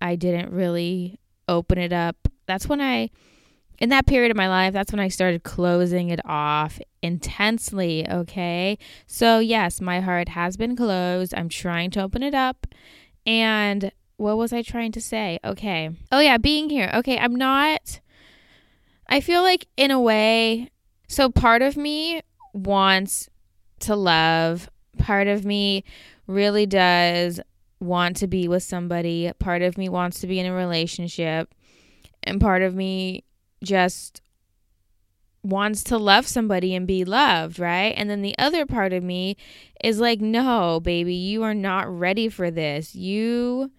I 0.00 0.16
didn't 0.16 0.52
really 0.52 1.18
open 1.48 1.78
it 1.78 1.92
up. 1.92 2.16
That's 2.46 2.68
when 2.68 2.80
I, 2.80 3.10
in 3.78 3.88
that 3.90 4.06
period 4.06 4.30
of 4.30 4.36
my 4.36 4.48
life, 4.48 4.72
that's 4.72 4.92
when 4.92 5.00
I 5.00 5.08
started 5.08 5.42
closing 5.42 6.10
it 6.10 6.20
off 6.24 6.80
intensely. 7.02 8.08
Okay. 8.08 8.78
So, 9.06 9.38
yes, 9.38 9.80
my 9.80 10.00
heart 10.00 10.30
has 10.30 10.56
been 10.56 10.76
closed. 10.76 11.34
I'm 11.36 11.48
trying 11.48 11.90
to 11.92 12.02
open 12.02 12.22
it 12.22 12.34
up. 12.34 12.66
And 13.26 13.92
what 14.16 14.36
was 14.36 14.52
I 14.52 14.62
trying 14.62 14.92
to 14.92 15.00
say? 15.00 15.38
Okay. 15.44 15.90
Oh, 16.10 16.20
yeah, 16.20 16.38
being 16.38 16.70
here. 16.70 16.90
Okay. 16.94 17.18
I'm 17.18 17.34
not, 17.34 18.00
I 19.08 19.20
feel 19.20 19.42
like 19.42 19.66
in 19.76 19.90
a 19.90 20.00
way, 20.00 20.70
so 21.08 21.28
part 21.28 21.62
of 21.62 21.76
me 21.76 22.22
wants 22.52 23.28
to 23.80 23.94
love, 23.94 24.70
part 24.98 25.28
of 25.28 25.44
me 25.44 25.84
really 26.26 26.66
does 26.66 27.40
want 27.78 28.16
to 28.16 28.26
be 28.26 28.48
with 28.48 28.62
somebody. 28.62 29.30
Part 29.38 29.62
of 29.62 29.76
me 29.76 29.88
wants 29.88 30.20
to 30.20 30.26
be 30.26 30.40
in 30.40 30.46
a 30.46 30.52
relationship. 30.54 31.54
And 32.22 32.40
part 32.40 32.62
of 32.62 32.74
me 32.74 33.22
just 33.62 34.20
wants 35.42 35.84
to 35.84 35.98
love 35.98 36.26
somebody 36.26 36.74
and 36.74 36.86
be 36.86 37.04
loved, 37.04 37.58
right? 37.58 37.94
And 37.96 38.10
then 38.10 38.22
the 38.22 38.36
other 38.38 38.66
part 38.66 38.92
of 38.92 39.02
me 39.02 39.36
is 39.82 40.00
like, 40.00 40.20
"No, 40.20 40.80
baby, 40.80 41.14
you 41.14 41.42
are 41.42 41.54
not 41.54 41.88
ready 41.88 42.28
for 42.28 42.50
this. 42.50 42.94
You 42.94 43.70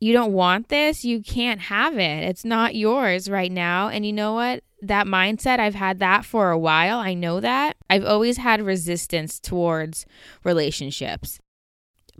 you 0.00 0.12
don't 0.12 0.32
want 0.32 0.68
this. 0.68 1.04
You 1.04 1.22
can't 1.22 1.60
have 1.62 1.96
it. 1.96 2.24
It's 2.24 2.44
not 2.44 2.74
yours 2.74 3.28
right 3.28 3.50
now." 3.50 3.88
And 3.88 4.04
you 4.06 4.12
know 4.12 4.34
what? 4.34 4.62
That 4.82 5.06
mindset, 5.06 5.58
I've 5.60 5.74
had 5.74 5.98
that 6.00 6.24
for 6.24 6.50
a 6.50 6.58
while. 6.58 6.98
I 6.98 7.14
know 7.14 7.40
that. 7.40 7.76
I've 7.88 8.04
always 8.04 8.36
had 8.36 8.60
resistance 8.60 9.40
towards 9.40 10.04
relationships 10.44 11.40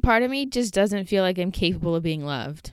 part 0.03 0.23
of 0.23 0.31
me 0.31 0.47
just 0.47 0.75
doesn't 0.75 1.07
feel 1.07 1.23
like 1.23 1.39
I'm 1.39 1.51
capable 1.51 1.95
of 1.95 2.03
being 2.03 2.25
loved. 2.25 2.73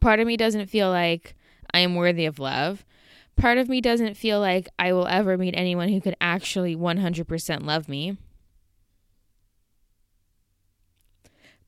Part 0.00 0.20
of 0.20 0.26
me 0.26 0.36
doesn't 0.36 0.66
feel 0.66 0.88
like 0.90 1.34
I 1.76 1.80
am 1.80 1.94
worthy 1.94 2.24
of 2.24 2.38
love. 2.38 2.86
Part 3.36 3.58
of 3.58 3.68
me 3.68 3.82
doesn't 3.82 4.16
feel 4.16 4.40
like 4.40 4.66
I 4.78 4.94
will 4.94 5.06
ever 5.08 5.36
meet 5.36 5.54
anyone 5.54 5.90
who 5.90 6.00
could 6.00 6.16
actually 6.22 6.74
100% 6.74 7.66
love 7.66 7.86
me. 7.86 8.16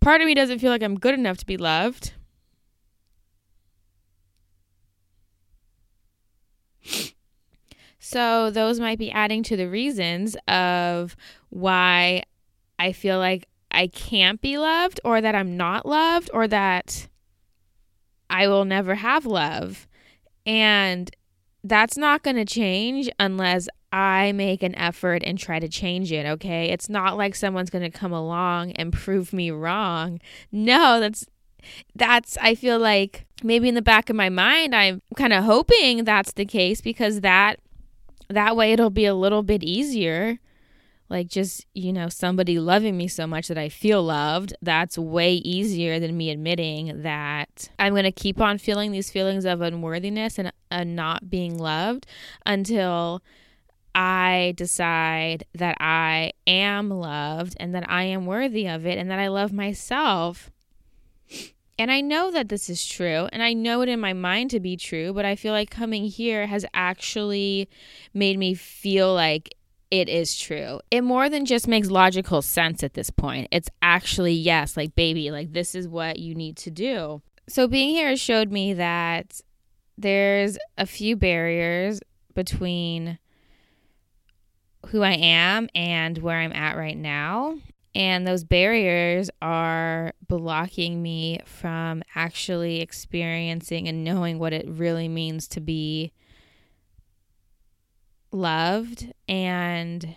Part 0.00 0.22
of 0.22 0.26
me 0.26 0.32
doesn't 0.32 0.60
feel 0.60 0.70
like 0.70 0.82
I'm 0.82 0.98
good 0.98 1.12
enough 1.12 1.36
to 1.36 1.44
be 1.46 1.58
loved. 1.58 2.14
So, 7.98 8.50
those 8.50 8.80
might 8.80 8.98
be 8.98 9.10
adding 9.10 9.42
to 9.42 9.56
the 9.58 9.68
reasons 9.68 10.34
of 10.46 11.16
why 11.50 12.22
I 12.78 12.92
feel 12.92 13.18
like 13.18 13.46
I 13.70 13.88
can't 13.88 14.40
be 14.40 14.56
loved 14.56 15.00
or 15.04 15.20
that 15.20 15.34
I'm 15.34 15.58
not 15.58 15.84
loved 15.84 16.30
or 16.32 16.48
that 16.48 17.08
I 18.30 18.48
will 18.48 18.64
never 18.64 18.94
have 18.94 19.26
love. 19.26 19.87
And 20.48 21.14
that's 21.62 21.98
not 21.98 22.22
going 22.22 22.36
to 22.36 22.44
change 22.46 23.10
unless 23.20 23.68
I 23.92 24.32
make 24.32 24.62
an 24.62 24.74
effort 24.76 25.22
and 25.24 25.38
try 25.38 25.60
to 25.60 25.68
change 25.68 26.10
it, 26.10 26.24
okay? 26.24 26.70
It's 26.70 26.88
not 26.88 27.18
like 27.18 27.34
someone's 27.34 27.68
going 27.68 27.90
to 27.90 27.96
come 27.96 28.12
along 28.12 28.72
and 28.72 28.90
prove 28.90 29.34
me 29.34 29.50
wrong. 29.50 30.20
No, 30.50 31.00
that's 31.00 31.26
that's 31.94 32.38
I 32.40 32.54
feel 32.54 32.78
like 32.78 33.26
maybe 33.42 33.68
in 33.68 33.74
the 33.74 33.82
back 33.82 34.08
of 34.08 34.16
my 34.16 34.28
mind 34.30 34.74
I'm 34.74 35.02
kind 35.16 35.32
of 35.32 35.44
hoping 35.44 36.04
that's 36.04 36.32
the 36.32 36.46
case 36.46 36.80
because 36.80 37.20
that 37.20 37.58
that 38.30 38.56
way 38.56 38.72
it'll 38.72 38.90
be 38.90 39.04
a 39.04 39.14
little 39.14 39.42
bit 39.42 39.62
easier 39.64 40.38
like 41.08 41.28
just 41.28 41.66
you 41.74 41.92
know 41.92 42.08
somebody 42.08 42.58
loving 42.58 42.96
me 42.96 43.08
so 43.08 43.26
much 43.26 43.48
that 43.48 43.58
i 43.58 43.68
feel 43.68 44.02
loved 44.02 44.54
that's 44.62 44.98
way 44.98 45.34
easier 45.34 45.98
than 45.98 46.16
me 46.16 46.30
admitting 46.30 47.02
that 47.02 47.68
i'm 47.78 47.92
going 47.92 48.04
to 48.04 48.12
keep 48.12 48.40
on 48.40 48.58
feeling 48.58 48.92
these 48.92 49.10
feelings 49.10 49.44
of 49.44 49.60
unworthiness 49.60 50.38
and, 50.38 50.52
and 50.70 50.94
not 50.94 51.30
being 51.30 51.58
loved 51.58 52.06
until 52.46 53.22
i 53.94 54.52
decide 54.56 55.44
that 55.54 55.76
i 55.80 56.32
am 56.46 56.90
loved 56.90 57.56
and 57.58 57.74
that 57.74 57.88
i 57.90 58.04
am 58.04 58.26
worthy 58.26 58.68
of 58.68 58.86
it 58.86 58.98
and 58.98 59.10
that 59.10 59.18
i 59.18 59.28
love 59.28 59.52
myself. 59.52 60.50
And 61.80 61.92
I 61.92 62.00
know 62.00 62.32
that 62.32 62.48
this 62.48 62.68
is 62.68 62.84
true, 62.84 63.28
and 63.32 63.40
I 63.40 63.52
know 63.52 63.82
it 63.82 63.88
in 63.88 64.00
my 64.00 64.12
mind 64.12 64.50
to 64.50 64.58
be 64.58 64.76
true, 64.76 65.12
but 65.12 65.24
I 65.24 65.36
feel 65.36 65.52
like 65.52 65.70
coming 65.70 66.06
here 66.06 66.48
has 66.48 66.66
actually 66.74 67.68
made 68.12 68.36
me 68.36 68.54
feel 68.54 69.14
like 69.14 69.54
it 69.90 70.08
is 70.08 70.38
true. 70.38 70.80
It 70.90 71.02
more 71.02 71.28
than 71.28 71.46
just 71.46 71.66
makes 71.66 71.90
logical 71.90 72.42
sense 72.42 72.82
at 72.82 72.94
this 72.94 73.10
point. 73.10 73.48
It's 73.50 73.70
actually, 73.80 74.34
yes, 74.34 74.76
like, 74.76 74.94
baby, 74.94 75.30
like, 75.30 75.52
this 75.52 75.74
is 75.74 75.88
what 75.88 76.18
you 76.18 76.34
need 76.34 76.56
to 76.58 76.70
do. 76.70 77.22
So, 77.48 77.66
being 77.66 77.90
here 77.90 78.16
showed 78.16 78.50
me 78.50 78.74
that 78.74 79.40
there's 79.96 80.58
a 80.76 80.86
few 80.86 81.16
barriers 81.16 82.00
between 82.34 83.18
who 84.86 85.02
I 85.02 85.12
am 85.12 85.68
and 85.74 86.18
where 86.18 86.38
I'm 86.38 86.52
at 86.52 86.76
right 86.76 86.96
now. 86.96 87.58
And 87.94 88.26
those 88.26 88.44
barriers 88.44 89.28
are 89.42 90.12
blocking 90.28 91.02
me 91.02 91.40
from 91.44 92.02
actually 92.14 92.80
experiencing 92.80 93.88
and 93.88 94.04
knowing 94.04 94.38
what 94.38 94.52
it 94.52 94.68
really 94.68 95.08
means 95.08 95.48
to 95.48 95.60
be 95.60 96.12
loved 98.32 99.12
and 99.28 100.16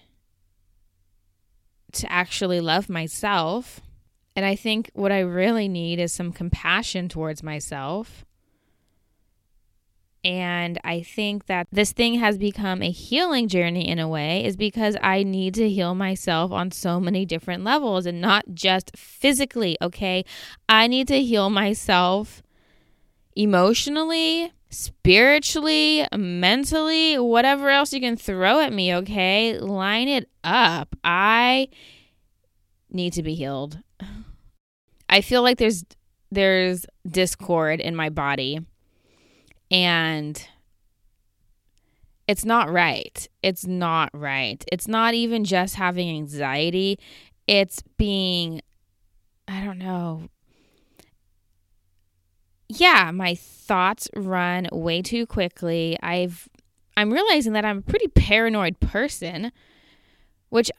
to 1.94 2.12
actually 2.12 2.62
love 2.62 2.90
myself. 2.90 3.82
And 4.36 4.46
I 4.46 4.56
think 4.56 4.90
what 4.94 5.12
I 5.12 5.20
really 5.20 5.68
need 5.68 6.00
is 6.00 6.14
some 6.14 6.32
compassion 6.32 7.10
towards 7.10 7.44
myself 7.44 8.26
and 10.24 10.80
I 10.84 11.02
think 11.02 11.48
that 11.48 11.68
this 11.72 11.94
thing 11.94 12.16
has 12.16 12.38
become 12.38 12.84
a 12.84 12.92
healing 12.92 13.48
journey 13.48 13.88
in 13.88 13.98
a 13.98 14.08
way, 14.08 14.46
is 14.46 14.56
because 14.56 14.96
I 15.02 15.24
need 15.24 15.56
to 15.56 15.68
heal 15.68 15.96
myself 15.96 16.52
on 16.52 16.72
so 16.72 17.00
many 17.00 17.26
different 17.26 17.64
levels 17.64 18.06
and 18.06 18.22
not 18.22 18.46
just 18.54 18.96
physically, 18.96 19.78
okay? 19.82 20.24
I 20.70 20.86
need 20.88 21.08
to 21.08 21.24
heal 21.24 21.50
myself 21.50 22.44
emotionally, 23.36 24.52
spiritually, 24.70 26.06
mentally, 26.16 27.18
whatever 27.18 27.70
else 27.70 27.94
you 27.94 28.00
can 28.00 28.18
throw 28.18 28.60
at 28.60 28.74
me, 28.74 28.94
okay? 28.96 29.60
Line 29.60 30.08
it 30.08 30.30
up. 30.44 30.96
I 31.04 31.70
need 32.90 33.14
to 33.14 33.24
be 33.24 33.36
healed. 33.36 33.80
I 35.10 35.22
feel 35.22 35.42
like 35.42 35.58
there's 35.58 35.84
there's 36.32 36.86
discord 37.06 37.82
in 37.82 37.96
my 37.96 38.10
body 38.10 38.62
and 39.70 40.48
it's 42.28 42.46
not 42.46 42.72
right. 42.72 43.28
It's 43.44 43.66
not 43.66 44.10
right. 44.14 44.64
It's 44.72 44.88
not 44.88 45.14
even 45.14 45.44
just 45.44 45.76
having 45.76 46.10
anxiety, 46.10 46.98
it's 47.48 47.84
being, 47.98 48.62
I 49.48 49.64
don't 49.64 49.80
know. 49.80 50.30
Yeah, 52.74 53.12
my 53.12 53.36
thoughts 53.36 54.08
run 54.16 54.70
way 54.72 55.02
too 55.02 55.26
quickly. 55.26 55.98
I've 56.02 56.48
I'm 56.96 57.12
realizing 57.12 57.54
that 57.54 57.66
I'm 57.66 57.80
a 57.80 57.82
pretty 57.82 58.08
paranoid 58.08 58.80
person, 58.80 59.52
which 60.50 60.72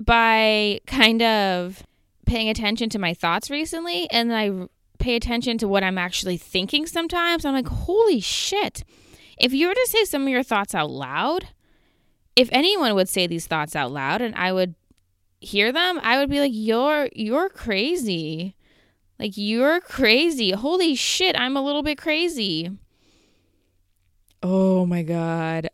by 0.00 0.80
kind 0.86 1.20
of 1.22 1.82
paying 2.24 2.48
attention 2.48 2.88
to 2.90 2.98
my 2.98 3.12
thoughts 3.12 3.50
recently 3.50 4.08
and 4.10 4.34
I 4.34 4.68
pay 4.98 5.16
attention 5.16 5.58
to 5.58 5.68
what 5.68 5.84
I'm 5.84 5.98
actually 5.98 6.38
thinking 6.38 6.86
sometimes, 6.86 7.44
I'm 7.44 7.54
like, 7.54 7.68
holy 7.68 8.20
shit. 8.20 8.84
If 9.38 9.52
you 9.52 9.68
were 9.68 9.74
to 9.74 9.86
say 9.88 10.04
some 10.04 10.22
of 10.22 10.28
your 10.28 10.42
thoughts 10.42 10.74
out 10.74 10.90
loud, 10.90 11.48
if 12.36 12.48
anyone 12.52 12.94
would 12.94 13.08
say 13.08 13.26
these 13.26 13.46
thoughts 13.46 13.76
out 13.76 13.92
loud 13.92 14.22
and 14.22 14.34
I 14.34 14.52
would 14.52 14.74
hear 15.40 15.72
them, 15.72 16.00
I 16.02 16.18
would 16.18 16.30
be 16.30 16.40
like, 16.40 16.52
you're 16.54 17.10
you're 17.14 17.50
crazy. 17.50 18.54
Like 19.18 19.32
you're 19.36 19.80
crazy. 19.80 20.52
Holy 20.52 20.94
shit, 20.94 21.38
I'm 21.38 21.56
a 21.56 21.62
little 21.62 21.82
bit 21.82 21.98
crazy. 21.98 22.70
Oh 24.42 24.86
my 24.86 25.02
god. 25.02 25.68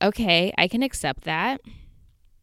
Okay, 0.00 0.52
I 0.56 0.68
can 0.68 0.82
accept 0.82 1.24
that. 1.24 1.60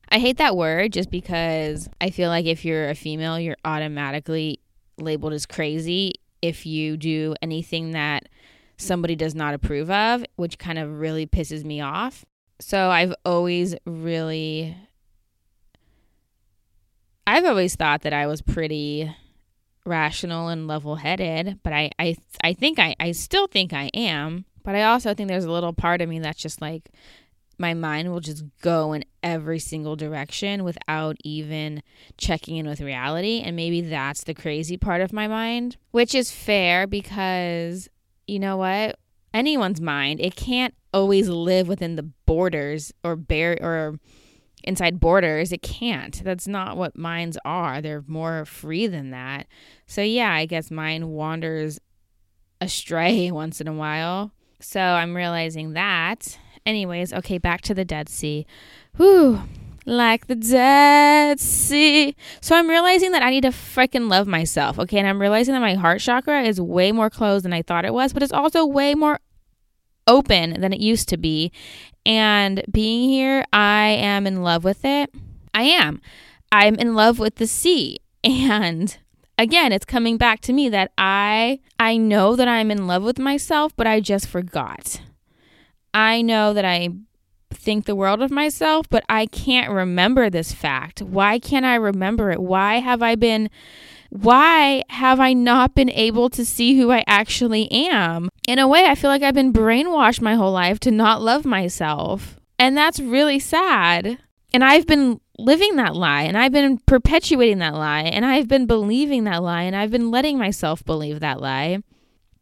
I 0.09 0.19
hate 0.19 0.38
that 0.38 0.57
word 0.57 0.93
just 0.93 1.11
because 1.11 1.88
I 2.01 2.09
feel 2.09 2.29
like 2.29 2.45
if 2.45 2.65
you're 2.65 2.89
a 2.89 2.95
female, 2.95 3.39
you're 3.39 3.57
automatically 3.63 4.59
labeled 4.97 5.33
as 5.33 5.45
crazy 5.45 6.15
if 6.41 6.65
you 6.65 6.97
do 6.97 7.35
anything 7.41 7.91
that 7.91 8.27
somebody 8.77 9.15
does 9.15 9.35
not 9.35 9.53
approve 9.53 9.91
of, 9.91 10.23
which 10.35 10.57
kind 10.57 10.79
of 10.79 10.99
really 10.99 11.27
pisses 11.27 11.63
me 11.63 11.79
off. 11.81 12.25
So 12.59 12.89
I've 12.89 13.13
always 13.23 13.75
really 13.85 14.75
I've 17.27 17.45
always 17.45 17.75
thought 17.75 18.01
that 18.01 18.13
I 18.13 18.25
was 18.25 18.41
pretty 18.41 19.15
rational 19.86 20.48
and 20.50 20.67
level-headed, 20.67 21.59
but 21.63 21.73
I 21.73 21.91
I 21.97 22.15
I 22.43 22.53
think 22.53 22.80
I 22.80 22.95
I 22.99 23.12
still 23.12 23.47
think 23.47 23.73
I 23.73 23.89
am, 23.93 24.45
but 24.63 24.75
I 24.75 24.84
also 24.84 25.13
think 25.13 25.30
there's 25.30 25.45
a 25.45 25.51
little 25.51 25.73
part 25.73 26.01
of 26.01 26.10
me 26.10 26.19
that's 26.19 26.41
just 26.41 26.62
like 26.62 26.89
my 27.60 27.73
mind 27.73 28.12
will 28.12 28.21
just 28.21 28.43
go 28.62 28.93
in 28.93 29.03
every 29.21 29.60
single 29.60 29.95
direction 29.95 30.63
without 30.63 31.17
even 31.25 31.84
checking 32.17 32.56
in 32.56 32.65
with 32.65 32.80
reality. 32.80 33.41
And 33.43 33.56
maybe 33.56 33.82
that's 33.82 34.23
the 34.23 34.34
crazy 34.34 34.77
part 34.77 35.01
of 35.01 35.12
my 35.12 35.27
mind, 35.27 35.75
which 35.91 36.15
is 36.15 36.32
fair 36.32 36.88
because 36.88 37.89
you 38.27 38.39
know 38.39 38.58
what? 38.58 38.97
Anyone's 39.34 39.82
mind, 39.82 40.19
it 40.21 40.36
can't 40.36 40.73
always 40.93 41.30
live 41.30 41.67
within 41.67 41.95
the 41.95 42.10
borders 42.25 42.91
or 43.03 43.15
bear 43.15 43.58
or 43.62 43.99
inside 44.63 45.00
borders. 45.00 45.52
It 45.52 45.62
can't. 45.62 46.22
That's 46.24 46.48
not 46.48 46.78
what 46.78 46.98
minds 46.98 47.38
are. 47.45 47.82
They're 47.82 48.04
more 48.08 48.45
free 48.45 48.88
than 48.88 49.12
that. 49.12 49.48
So 49.86 50.02
yeah, 50.02 50.34
I 50.34 50.45
guess 50.45 50.72
mine 50.72 51.10
wanders 51.10 51.80
astray 52.62 53.32
once 53.32 53.62
in 53.62 53.67
a 53.67 53.74
while. 53.74 54.32
So 54.60 54.82
I'm 54.82 55.15
realizing 55.15 55.74
that 55.74 56.38
Anyways, 56.69 57.13
okay, 57.13 57.38
back 57.38 57.62
to 57.62 57.74
the 57.74 57.86
Dead 57.86 58.10
Sea. 58.10 58.45
Whew. 58.98 59.41
Like 59.86 60.28
the 60.28 60.36
Dead 60.36 61.39
Sea. 61.39 62.15
So 62.41 62.56
I'm 62.56 62.69
realizing 62.69 63.12
that 63.13 63.24
I 63.24 63.32
need 63.32 63.41
to 63.41 63.50
freaking 63.50 64.08
love 64.10 64.28
myself, 64.28 64.78
okay? 64.78 65.00
And 65.00 65.08
I'm 65.08 65.19
realizing 65.19 65.54
that 65.54 65.62
my 65.62 65.74
heart 65.74 66.00
chakra 66.00 66.43
is 66.43 66.62
way 66.62 66.91
more 66.91 67.10
closed 67.10 67.45
than 67.45 67.54
I 67.54 67.63
thought 67.63 67.86
it 67.86 67.93
was, 67.93 68.13
but 68.13 68.22
it's 68.22 68.34
also 68.34 68.65
way 68.65 68.93
more 68.93 69.19
open 70.10 70.60
than 70.60 70.74
it 70.74 70.82
used 70.82 71.08
to 71.10 71.17
be. 71.17 71.52
And 72.06 72.63
being 72.69 73.08
here, 73.08 73.45
I 73.54 73.89
am 73.89 74.28
in 74.28 74.41
love 74.41 74.63
with 74.63 74.84
it. 74.84 75.13
I 75.54 75.63
am. 75.63 76.02
I'm 76.52 76.76
in 76.76 76.95
love 76.95 77.19
with 77.19 77.36
the 77.36 77.48
sea. 77.48 78.00
And 78.22 78.98
again, 79.38 79.72
it's 79.72 79.86
coming 79.86 80.17
back 80.17 80.41
to 80.41 80.52
me 80.52 80.67
that 80.67 80.91
I 80.98 81.62
I 81.80 81.95
know 81.95 82.36
that 82.36 82.50
I'm 82.50 82.69
in 82.69 82.86
love 82.86 83.04
with 83.04 83.17
myself, 83.17 83.72
but 83.78 83.88
I 83.88 84.02
just 84.02 84.28
forgot. 84.28 85.00
I 85.93 86.22
know 86.22 86.54
that 86.54 86.65
I 86.65 86.89
think 87.50 87.86
the 87.86 87.95
world 87.95 88.22
of 88.22 88.30
myself, 88.30 88.88
but 88.89 89.04
I 89.08 89.26
can't 89.26 89.72
remember 89.72 90.30
this 90.30 90.52
fact. 90.52 91.02
Why 91.02 91.39
can't 91.39 91.65
I 91.65 91.76
remember 91.76 92.30
it? 92.32 92.41
Why 92.41 92.80
have 92.80 93.02
I 93.02 93.15
been 93.15 93.50
why 94.10 94.84
have 94.89 95.19
I 95.19 95.34
not 95.34 95.76
been 95.76 95.89
able 95.89 96.30
to 96.32 96.43
see 96.43 96.78
who 96.78 96.91
I 96.91 97.04
actually 97.08 97.72
am? 97.72 98.30
In 98.48 98.60
a 98.60 98.67
way, 98.67 98.86
I 98.86 98.95
feel 98.95 99.10
like 99.10 99.22
I've 99.22 99.36
been 99.36 99.54
brainwashed 99.54 100.22
my 100.22 100.36
whole 100.36 100.52
life 100.52 100.80
to 100.82 100.91
not 100.91 101.22
love 101.22 101.45
myself. 101.45 102.39
And 102.58 102.76
that's 102.76 103.00
really 103.00 103.39
sad. 103.39 104.17
And 104.52 104.63
I've 104.63 104.88
been 104.88 105.22
living 105.38 105.76
that 105.76 105.95
lie 105.95 106.24
and 106.24 106.38
I've 106.38 106.52
been 106.52 106.80
perpetuating 106.80 107.60
that 107.60 107.76
lie 107.76 108.02
and 108.02 108.26
I've 108.26 108.48
been 108.48 108.65
believing 108.65 109.24
that 109.24 109.41
lie 109.43 109.62
and 109.62 109.76
I've 109.76 109.91
been 109.91 110.12
letting 110.12 110.38
myself 110.38 110.84
believe 110.84 111.19
that 111.19 111.39
lie. 111.39 111.78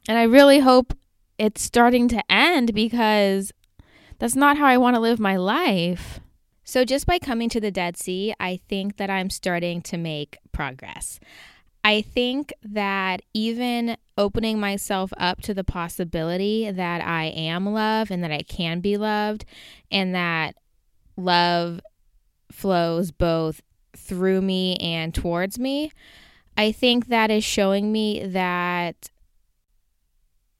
And 0.07 0.17
I 0.17 0.23
really 0.23 0.59
hope 0.59 0.97
it's 1.37 1.61
starting 1.61 2.07
to 2.07 2.23
end 2.31 2.73
because 2.73 3.51
that's 4.19 4.35
not 4.35 4.57
how 4.57 4.65
I 4.65 4.77
want 4.77 4.95
to 4.95 5.01
live 5.01 5.19
my 5.19 5.35
life. 5.35 6.21
So, 6.63 6.83
just 6.83 7.05
by 7.05 7.19
coming 7.19 7.47
to 7.49 7.61
the 7.61 7.71
Dead 7.71 7.95
Sea, 7.95 8.33
I 8.39 8.59
think 8.67 8.97
that 8.97 9.09
I'm 9.09 9.29
starting 9.29 9.81
to 9.83 9.97
make 9.97 10.37
progress. 10.51 11.19
I 11.87 12.01
think 12.01 12.51
that 12.63 13.21
even 13.33 13.95
opening 14.17 14.59
myself 14.59 15.13
up 15.15 15.41
to 15.43 15.53
the 15.53 15.63
possibility 15.63 16.69
that 16.69 17.01
I 17.01 17.27
am 17.27 17.65
loved 17.65 18.11
and 18.11 18.21
that 18.25 18.31
I 18.31 18.41
can 18.41 18.81
be 18.81 18.97
loved, 18.97 19.45
and 19.89 20.13
that 20.13 20.55
love 21.15 21.79
flows 22.51 23.11
both 23.11 23.61
through 23.95 24.41
me 24.41 24.75
and 24.81 25.15
towards 25.15 25.57
me, 25.57 25.93
I 26.57 26.73
think 26.73 27.07
that 27.07 27.31
is 27.31 27.45
showing 27.45 27.93
me 27.93 28.21
that 28.25 29.09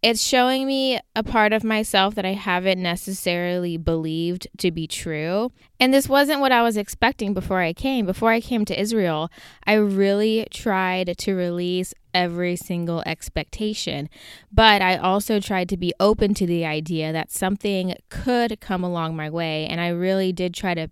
it's 0.04 0.24
showing 0.24 0.68
me 0.68 1.00
a 1.16 1.24
part 1.24 1.54
of 1.54 1.64
myself 1.64 2.14
that 2.16 2.26
I 2.26 2.34
haven't 2.34 2.82
necessarily 2.82 3.78
believed 3.78 4.48
to 4.60 4.72
be 4.72 4.88
true. 4.88 5.52
And 5.80 5.92
this 5.92 6.08
wasn't 6.08 6.40
what 6.40 6.52
I 6.52 6.62
was 6.62 6.78
expecting 6.78 7.34
before 7.34 7.62
I 7.62 7.74
came. 7.74 8.06
Before 8.06 8.32
I 8.32 8.40
came 8.40 8.64
to 8.66 8.80
Israel, 8.80 9.32
I 9.66 9.74
really 9.74 10.46
tried 10.52 11.18
to 11.18 11.34
release 11.34 11.96
every 12.14 12.56
single 12.56 13.02
expectation. 13.08 14.08
But 14.52 14.84
I 14.84 14.98
also 14.98 15.40
tried 15.40 15.68
to 15.70 15.78
be 15.78 15.94
open 16.00 16.36
to 16.36 16.46
the 16.46 16.66
idea 16.66 17.12
that 17.12 17.32
something 17.32 17.96
could 18.10 18.60
come 18.60 18.84
along 18.84 19.16
my 19.16 19.32
way. 19.32 19.66
And 19.66 19.82
I 19.82 19.90
really 19.90 20.32
did 20.32 20.54
try 20.54 20.76
to 20.76 20.90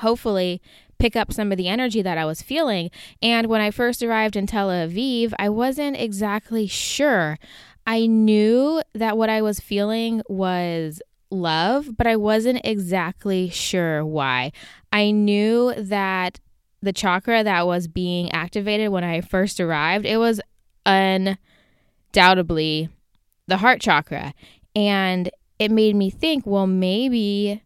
hopefully 0.00 0.60
pick 0.98 1.16
up 1.16 1.32
some 1.32 1.50
of 1.50 1.58
the 1.58 1.68
energy 1.68 2.02
that 2.02 2.18
I 2.18 2.24
was 2.24 2.42
feeling. 2.42 2.90
And 3.22 3.46
when 3.46 3.60
I 3.60 3.70
first 3.70 4.02
arrived 4.02 4.36
in 4.36 4.46
Tel 4.46 4.68
Aviv, 4.68 5.32
I 5.38 5.48
wasn't 5.48 5.96
exactly 5.96 6.66
sure. 6.66 7.38
I 7.86 8.06
knew 8.06 8.82
that 8.94 9.18
what 9.18 9.28
I 9.28 9.42
was 9.42 9.60
feeling 9.60 10.22
was 10.28 11.02
love, 11.30 11.96
but 11.96 12.06
I 12.06 12.16
wasn't 12.16 12.60
exactly 12.64 13.50
sure 13.50 14.04
why. 14.04 14.52
I 14.92 15.10
knew 15.10 15.74
that 15.76 16.40
the 16.80 16.92
chakra 16.92 17.44
that 17.44 17.66
was 17.66 17.88
being 17.88 18.30
activated 18.32 18.90
when 18.90 19.04
I 19.04 19.20
first 19.20 19.60
arrived, 19.60 20.06
it 20.06 20.18
was 20.18 20.40
undoubtedly 20.86 22.88
the 23.46 23.58
heart 23.58 23.80
chakra. 23.80 24.34
And 24.76 25.30
it 25.58 25.70
made 25.70 25.96
me 25.96 26.10
think, 26.10 26.46
well, 26.46 26.66
maybe 26.66 27.62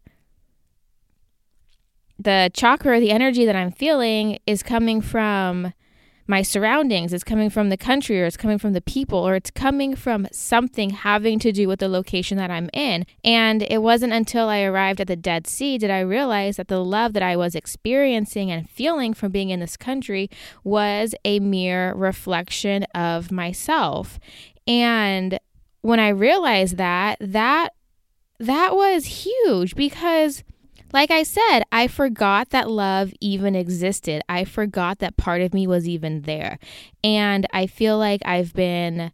the 2.17 2.49
chakra, 2.53 2.99
the 2.99 3.11
energy 3.11 3.45
that 3.45 3.55
I'm 3.55 3.71
feeling 3.71 4.39
is 4.45 4.63
coming 4.63 5.01
from 5.01 5.73
my 6.29 6.43
surroundings, 6.43 7.11
it's 7.11 7.23
coming 7.23 7.49
from 7.49 7.69
the 7.69 7.77
country, 7.77 8.21
or 8.21 8.25
it's 8.25 8.37
coming 8.37 8.59
from 8.59 8.73
the 8.73 8.81
people, 8.81 9.17
or 9.17 9.33
it's 9.35 9.49
coming 9.49 9.95
from 9.95 10.27
something 10.31 10.91
having 10.91 11.39
to 11.39 11.51
do 11.51 11.67
with 11.67 11.79
the 11.79 11.89
location 11.89 12.37
that 12.37 12.51
I'm 12.51 12.69
in. 12.71 13.05
And 13.23 13.63
it 13.63 13.81
wasn't 13.81 14.13
until 14.13 14.47
I 14.47 14.61
arrived 14.61 15.01
at 15.01 15.07
the 15.07 15.15
Dead 15.15 15.47
Sea 15.47 15.79
did 15.79 15.89
I 15.89 16.01
realize 16.01 16.57
that 16.57 16.67
the 16.67 16.83
love 16.83 17.13
that 17.13 17.23
I 17.23 17.35
was 17.35 17.55
experiencing 17.55 18.51
and 18.51 18.69
feeling 18.69 19.15
from 19.15 19.31
being 19.31 19.49
in 19.49 19.59
this 19.59 19.75
country 19.75 20.29
was 20.63 21.15
a 21.25 21.39
mere 21.39 21.93
reflection 21.95 22.83
of 22.93 23.31
myself. 23.31 24.19
And 24.67 25.39
when 25.81 25.99
I 25.99 26.09
realized 26.09 26.77
that, 26.77 27.17
that 27.19 27.73
that 28.39 28.75
was 28.75 29.25
huge 29.25 29.75
because 29.75 30.43
like 30.91 31.11
I 31.11 31.23
said, 31.23 31.61
I 31.71 31.87
forgot 31.87 32.49
that 32.49 32.69
love 32.69 33.13
even 33.19 33.55
existed. 33.55 34.21
I 34.27 34.43
forgot 34.45 34.99
that 34.99 35.17
part 35.17 35.41
of 35.41 35.53
me 35.53 35.67
was 35.67 35.87
even 35.87 36.21
there. 36.21 36.57
And 37.03 37.45
I 37.53 37.67
feel 37.67 37.97
like 37.97 38.21
I've 38.25 38.53
been, 38.53 39.11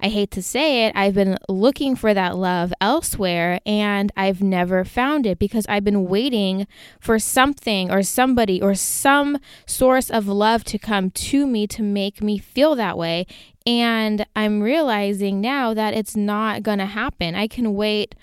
I 0.00 0.08
hate 0.08 0.30
to 0.32 0.42
say 0.42 0.86
it, 0.86 0.92
I've 0.94 1.14
been 1.14 1.38
looking 1.48 1.96
for 1.96 2.12
that 2.12 2.36
love 2.36 2.74
elsewhere 2.80 3.60
and 3.64 4.12
I've 4.16 4.42
never 4.42 4.84
found 4.84 5.24
it 5.24 5.38
because 5.38 5.64
I've 5.66 5.84
been 5.84 6.04
waiting 6.04 6.66
for 7.00 7.18
something 7.18 7.90
or 7.90 8.02
somebody 8.02 8.60
or 8.60 8.74
some 8.74 9.38
source 9.64 10.10
of 10.10 10.28
love 10.28 10.62
to 10.64 10.78
come 10.78 11.10
to 11.10 11.46
me 11.46 11.66
to 11.68 11.82
make 11.82 12.22
me 12.22 12.36
feel 12.36 12.74
that 12.74 12.98
way. 12.98 13.26
And 13.66 14.26
I'm 14.36 14.62
realizing 14.62 15.40
now 15.40 15.72
that 15.72 15.94
it's 15.94 16.14
not 16.14 16.62
going 16.62 16.80
to 16.80 16.86
happen. 16.86 17.34
I 17.34 17.48
can 17.48 17.72
wait 17.72 18.14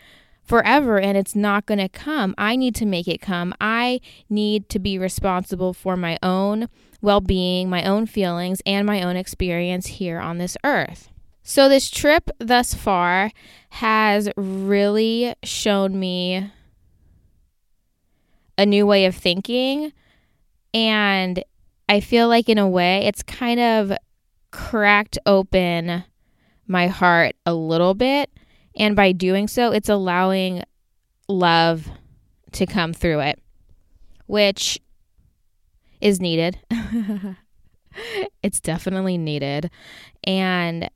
forever 0.51 0.99
and 0.99 1.17
it's 1.17 1.33
not 1.33 1.65
going 1.65 1.77
to 1.77 1.87
come. 1.87 2.35
I 2.37 2.57
need 2.57 2.75
to 2.75 2.85
make 2.85 3.07
it 3.07 3.21
come. 3.21 3.53
I 3.61 4.01
need 4.29 4.67
to 4.67 4.79
be 4.79 4.97
responsible 4.97 5.71
for 5.71 5.95
my 5.95 6.19
own 6.21 6.67
well 6.99 7.21
being, 7.21 7.69
my 7.69 7.85
own 7.85 8.05
feelings, 8.05 8.61
and 8.65 8.85
my 8.85 9.01
own 9.01 9.15
experience 9.15 9.87
here 9.87 10.19
on 10.19 10.39
this 10.39 10.57
earth. 10.65 11.07
So, 11.41 11.69
this 11.69 11.89
trip 11.89 12.29
thus 12.37 12.73
far 12.73 13.31
has 13.69 14.29
really 14.35 15.33
shown 15.41 15.97
me 15.97 16.51
a 18.57 18.65
new 18.65 18.85
way 18.85 19.05
of 19.05 19.15
thinking. 19.15 19.93
And 20.73 21.41
I 21.87 22.01
feel 22.01 22.27
like, 22.27 22.49
in 22.49 22.57
a 22.57 22.67
way, 22.67 23.05
it's 23.05 23.23
kind 23.23 23.61
of 23.61 23.93
cracked 24.51 25.17
open 25.25 26.03
my 26.67 26.87
heart 26.87 27.37
a 27.45 27.53
little 27.53 27.93
bit 27.93 28.29
and 28.75 28.95
by 28.95 29.11
doing 29.11 29.47
so, 29.47 29.71
it's 29.71 29.89
allowing 29.89 30.63
love 31.27 31.87
to 32.53 32.65
come 32.65 32.93
through 32.93 33.21
it, 33.21 33.39
which 34.27 34.79
is 35.99 36.19
needed. 36.19 36.59
it's 38.43 38.59
definitely 38.59 39.17
needed. 39.17 39.69
And 40.23 40.89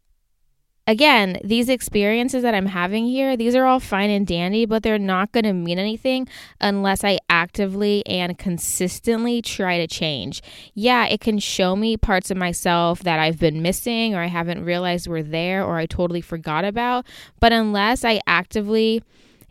again, 0.88 1.40
these 1.44 1.70
experiences 1.70 2.44
that 2.44 2.54
I'm 2.54 2.68
having 2.68 3.06
here, 3.06 3.36
these 3.36 3.56
are 3.56 3.66
all 3.66 3.80
fine 3.80 4.10
and 4.10 4.26
dandy, 4.26 4.66
but 4.66 4.84
they're 4.84 5.00
not 5.00 5.32
going 5.32 5.46
to 5.46 5.54
mean 5.54 5.80
anything 5.80 6.28
unless 6.62 7.04
I 7.04 7.20
actively 7.30 8.06
and 8.06 8.38
consistently 8.38 9.42
try 9.42 9.78
to 9.78 9.88
change. 9.88 10.42
Yeah, 10.74 11.06
it 11.06 11.22
can 11.22 11.40
show 11.40 11.76
me 11.76 11.98
parts 11.98 12.30
of 12.32 12.38
myself 12.38 13.00
that 13.00 13.20
I've 13.20 13.40
been 13.40 13.62
missing 13.62 14.16
or 14.16 14.22
I 14.22 14.28
haven't 14.28 14.64
realized 14.64 15.08
were 15.08 15.24
there 15.24 15.64
or 15.64 15.78
I 15.78 15.86
totally 15.86 16.22
forgot 16.22 16.66
about, 16.66 17.06
but 17.40 17.52
unless 17.52 18.06
I 18.06 18.22
actively 18.28 19.04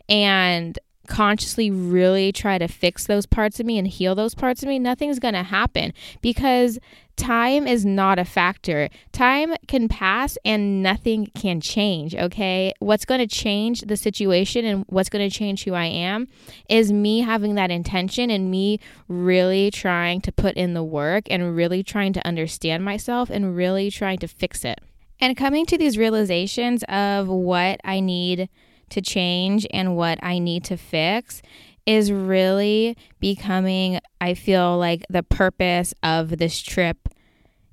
and 0.07 0.77
consciously 1.05 1.71
really 1.71 2.31
try 2.31 2.57
to 2.57 2.67
fix 2.67 3.05
those 3.05 3.25
parts 3.25 3.59
of 3.59 3.65
me 3.65 3.77
and 3.77 3.87
heal 3.87 4.15
those 4.15 4.35
parts 4.35 4.63
of 4.63 4.69
me, 4.69 4.79
nothing's 4.79 5.19
going 5.19 5.33
to 5.33 5.43
happen 5.43 5.93
because 6.21 6.79
time 7.15 7.67
is 7.67 7.85
not 7.85 8.19
a 8.19 8.25
factor. 8.25 8.89
Time 9.11 9.55
can 9.67 9.87
pass 9.87 10.37
and 10.43 10.83
nothing 10.83 11.27
can 11.35 11.61
change, 11.61 12.15
okay? 12.15 12.73
What's 12.79 13.05
going 13.05 13.21
to 13.21 13.27
change 13.27 13.81
the 13.81 13.97
situation 13.97 14.65
and 14.65 14.85
what's 14.87 15.09
going 15.09 15.27
to 15.27 15.35
change 15.35 15.63
who 15.63 15.73
I 15.73 15.85
am 15.85 16.27
is 16.69 16.91
me 16.91 17.21
having 17.21 17.55
that 17.55 17.71
intention 17.71 18.29
and 18.29 18.51
me 18.51 18.79
really 19.07 19.71
trying 19.71 20.21
to 20.21 20.31
put 20.31 20.55
in 20.55 20.73
the 20.73 20.83
work 20.83 21.25
and 21.29 21.55
really 21.55 21.83
trying 21.83 22.13
to 22.13 22.27
understand 22.27 22.83
myself 22.83 23.29
and 23.29 23.55
really 23.55 23.89
trying 23.89 24.19
to 24.19 24.27
fix 24.27 24.65
it. 24.65 24.79
And 25.19 25.37
coming 25.37 25.65
to 25.67 25.77
these 25.77 25.97
realizations 25.97 26.83
of 26.89 27.27
what 27.27 27.79
I 27.83 28.01
need 28.01 28.49
to 28.89 29.01
change 29.01 29.65
and 29.71 29.95
what 29.95 30.19
I 30.23 30.39
need 30.39 30.63
to 30.65 30.77
fix 30.77 31.41
is 31.85 32.11
really 32.11 32.97
becoming, 33.19 33.99
I 34.19 34.33
feel 34.33 34.77
like, 34.77 35.05
the 35.09 35.23
purpose 35.23 35.93
of 36.01 36.37
this 36.37 36.61
trip 36.61 37.09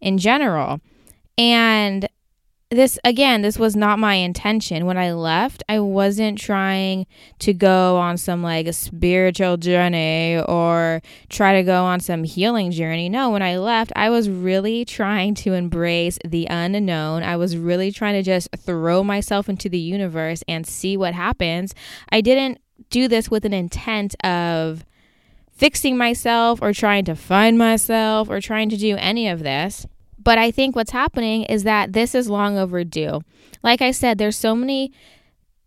in 0.00 0.18
general. 0.18 0.80
And 1.38 2.08
this 2.72 2.98
again 3.04 3.42
this 3.42 3.58
was 3.58 3.76
not 3.76 3.98
my 3.98 4.14
intention. 4.14 4.86
When 4.86 4.98
i 4.98 5.12
left 5.12 5.62
i 5.68 5.78
wasn't 5.78 6.38
trying 6.38 7.06
to 7.40 7.52
go 7.52 7.96
on 7.96 8.16
some 8.16 8.42
like 8.42 8.66
a 8.66 8.72
spiritual 8.72 9.56
journey 9.56 10.40
or 10.48 11.02
try 11.28 11.54
to 11.54 11.62
go 11.62 11.84
on 11.84 12.00
some 12.00 12.24
healing 12.24 12.70
journey. 12.70 13.08
No 13.08 13.30
when 13.30 13.42
i 13.42 13.56
left 13.56 13.92
i 13.96 14.10
was 14.10 14.28
really 14.28 14.84
trying 14.84 15.34
to 15.36 15.52
embrace 15.52 16.18
the 16.24 16.46
unknown. 16.50 17.22
I 17.22 17.36
was 17.36 17.56
really 17.56 17.92
trying 17.92 18.14
to 18.14 18.22
just 18.22 18.48
throw 18.56 19.04
myself 19.04 19.48
into 19.48 19.68
the 19.68 19.78
universe 19.78 20.42
and 20.48 20.66
see 20.66 20.96
what 20.96 21.14
happens. 21.14 21.74
I 22.10 22.20
didn't 22.20 22.60
do 22.90 23.08
this 23.08 23.30
with 23.30 23.44
an 23.44 23.52
intent 23.52 24.14
of 24.24 24.84
fixing 25.50 25.96
myself 25.96 26.60
or 26.60 26.72
trying 26.72 27.04
to 27.04 27.14
find 27.14 27.56
myself 27.56 28.28
or 28.28 28.40
trying 28.40 28.68
to 28.70 28.76
do 28.76 28.96
any 28.96 29.28
of 29.28 29.42
this 29.42 29.86
but 30.22 30.38
I 30.38 30.50
think 30.50 30.76
what's 30.76 30.92
happening 30.92 31.44
is 31.44 31.64
that 31.64 31.92
this 31.92 32.14
is 32.14 32.28
long 32.28 32.58
overdue. 32.58 33.22
Like 33.62 33.82
I 33.82 33.90
said, 33.90 34.18
there's 34.18 34.36
so 34.36 34.54
many 34.54 34.92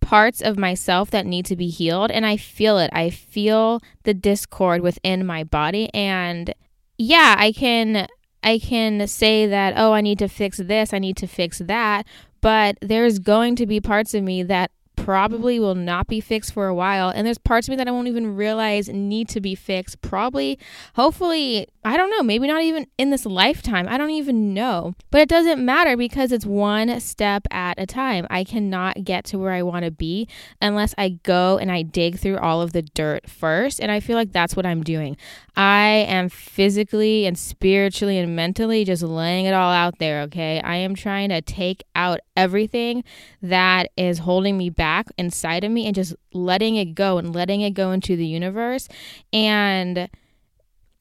parts 0.02 0.42
of 0.42 0.58
myself 0.58 1.10
that 1.12 1.26
need 1.26 1.46
to 1.48 1.56
be 1.56 1.68
healed 1.68 2.12
and 2.12 2.26
I 2.26 2.38
feel 2.38 2.78
it. 2.78 2.92
I 2.94 3.10
feel 3.10 3.82
the 4.04 4.14
discord 4.14 4.82
within 4.82 5.26
my 5.26 5.44
body 5.44 5.90
and 5.94 6.54
yeah, 6.98 7.36
I 7.38 7.52
can 7.52 8.08
I 8.44 8.60
can 8.60 9.08
say 9.08 9.48
that 9.48 9.74
oh, 9.76 9.94
I 9.94 10.02
need 10.02 10.20
to 10.20 10.28
fix 10.28 10.58
this, 10.58 10.94
I 10.94 11.00
need 11.00 11.18
to 11.18 11.28
fix 11.28 11.60
that, 11.60 12.06
but 12.42 12.78
there's 12.82 13.18
going 13.20 13.56
to 13.56 13.66
be 13.66 13.82
parts 13.82 14.14
of 14.14 14.24
me 14.24 14.44
that 14.44 14.72
probably 14.96 15.60
will 15.60 15.76
not 15.76 16.08
be 16.08 16.20
fixed 16.20 16.54
for 16.54 16.68
a 16.68 16.76
while. 16.76 17.10
And 17.10 17.26
there's 17.26 17.38
parts 17.38 17.68
of 17.68 17.72
me 17.72 17.78
that 17.78 17.88
I 17.88 17.92
won't 17.92 18.08
even 18.08 18.36
realize 18.36 18.90
need 18.90 19.30
to 19.30 19.42
be 19.42 19.56
fixed. 19.56 20.02
Probably, 20.02 20.60
hopefully, 20.96 21.68
I 21.84 21.98
don't 21.98 22.10
know, 22.10 22.24
maybe 22.24 22.48
not 22.48 22.62
even 22.64 22.88
in 22.98 23.10
this 23.10 23.26
lifetime. 23.26 23.88
I 23.88 23.98
don't 23.98 24.10
even 24.10 24.54
know. 24.54 24.96
But 25.12 25.22
it 25.22 25.30
doesn't 25.30 25.64
matter 25.64 25.96
because 25.96 26.32
it's 26.32 26.46
one 26.46 27.00
step 27.00 27.48
at 27.52 27.80
a 27.80 27.86
time. 27.86 28.28
I 28.30 28.44
cannot 28.44 29.04
get 29.04 29.26
to 29.26 29.38
where 29.38 29.52
I 29.52 29.62
want 29.62 29.86
to 29.86 29.92
be 29.92 30.28
unless 30.62 30.96
I 30.98 31.20
go 31.24 31.58
and 31.58 31.72
I 31.72 31.84
dig 31.84 32.18
through 32.18 32.38
all 32.38 32.62
of 32.62 32.74
the 32.74 32.82
dirt 32.82 33.30
first. 33.30 33.80
And 33.80 33.92
I 33.92 34.00
feel 34.00 34.16
like 34.16 34.32
that's 34.32 34.56
what 34.56 34.66
I'm 34.66 34.84
doing. 34.84 35.18
I 35.56 36.06
am 36.08 36.30
physically 36.30 37.26
and 37.26 37.38
spiritually 37.38 38.18
and 38.18 38.36
mentally 38.36 38.84
just 38.84 39.04
laying 39.04 39.46
it 39.46 39.54
all 39.54 39.72
out 39.72 40.00
there, 40.00 40.22
okay? 40.24 40.62
I 40.62 40.78
am 40.78 40.96
trying 40.96 41.30
to 41.30 41.42
take 41.42 41.84
out 41.96 42.20
everything 42.36 43.04
that 43.42 43.92
is 43.98 44.20
holding 44.20 44.58
me 44.58 44.70
back 44.70 45.08
inside 45.18 45.64
of 45.64 45.72
me 45.72 45.86
and 45.86 45.96
just 45.96 46.16
letting 46.34 46.76
it 46.76 46.96
go 46.96 47.18
and 47.18 47.34
letting 47.34 47.62
it 47.62 47.72
go 47.72 47.92
into 47.92 48.16
the 48.16 48.26
universe. 48.26 48.88
And 49.32 50.10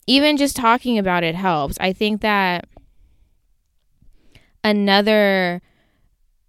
even 0.07 0.37
just 0.37 0.57
talking 0.57 0.99
about 0.99 1.25
it 1.25 1.35
helps. 1.35 1.77
I 1.81 1.93
think 1.93 2.21
that 2.21 2.67
another 4.63 5.63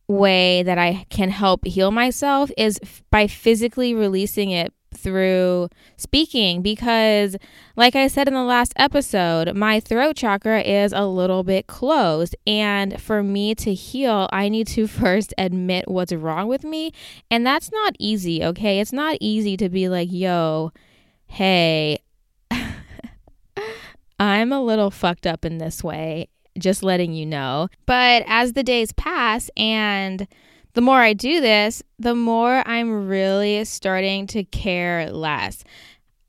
way 0.07 0.61
that 0.63 0.77
I 0.77 1.05
can 1.09 1.29
help 1.29 1.65
heal 1.65 1.91
myself 1.91 2.51
is 2.57 2.79
by 3.09 3.27
physically 3.27 3.93
releasing 3.95 4.51
it 4.51 4.73
through 4.95 5.69
speaking 5.97 6.61
because, 6.61 7.35
like 7.75 7.95
I 7.95 8.07
said 8.07 8.27
in 8.27 8.33
the 8.33 8.43
last 8.43 8.73
episode, 8.75 9.55
my 9.55 9.79
throat 9.79 10.15
chakra 10.15 10.61
is 10.61 10.93
a 10.93 11.05
little 11.05 11.43
bit 11.43 11.67
closed. 11.67 12.35
And 12.47 13.01
for 13.01 13.23
me 13.23 13.55
to 13.55 13.73
heal, 13.73 14.29
I 14.31 14.49
need 14.49 14.67
to 14.67 14.87
first 15.05 15.33
admit 15.37 15.87
what's 15.87 16.13
wrong 16.13 16.47
with 16.47 16.63
me. 16.63 16.91
And 17.29 17.45
that's 17.45 17.71
not 17.71 17.95
easy, 17.99 18.43
okay? 18.43 18.79
It's 18.79 18.93
not 18.93 19.17
easy 19.19 19.57
to 19.57 19.69
be 19.69 19.89
like, 19.89 20.09
yo, 20.11 20.71
hey, 21.27 21.99
I'm 24.19 24.51
a 24.51 24.61
little 24.61 24.91
fucked 24.91 25.27
up 25.27 25.43
in 25.45 25.57
this 25.57 25.83
way, 25.83 26.29
just 26.57 26.83
letting 26.83 27.13
you 27.13 27.25
know. 27.25 27.67
But 27.85 28.23
as 28.27 28.53
the 28.53 28.63
days 28.63 28.91
pass 28.93 29.49
and 29.57 30.27
the 30.75 30.81
more 30.81 30.99
I 30.99 31.13
do 31.13 31.41
this, 31.41 31.81
the 31.97 32.13
more 32.15 32.61
I'm 32.67 33.07
really 33.07 33.63
starting 33.65 34.27
to 34.27 34.43
care 34.43 35.09
less. 35.09 35.63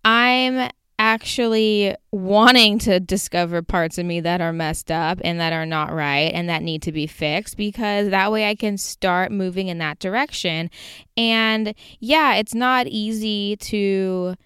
I'm 0.04 0.70
actually 0.98 1.94
wanting 2.12 2.78
to 2.78 3.00
discover 3.00 3.60
parts 3.60 3.98
of 3.98 4.06
me 4.06 4.20
that 4.20 4.40
are 4.40 4.52
messed 4.52 4.90
up 4.90 5.20
and 5.24 5.38
that 5.40 5.52
are 5.52 5.66
not 5.66 5.92
right 5.92 6.30
and 6.32 6.48
that 6.48 6.62
need 6.62 6.80
to 6.82 6.92
be 6.92 7.06
fixed 7.06 7.56
because 7.56 8.10
that 8.10 8.32
way 8.32 8.48
I 8.48 8.54
can 8.54 8.78
start 8.78 9.30
moving 9.30 9.68
in 9.68 9.78
that 9.78 9.98
direction. 9.98 10.70
And 11.16 11.74
yeah, 12.00 12.36
it's 12.36 12.54
not 12.54 12.86
easy 12.86 13.56
to 13.56 14.36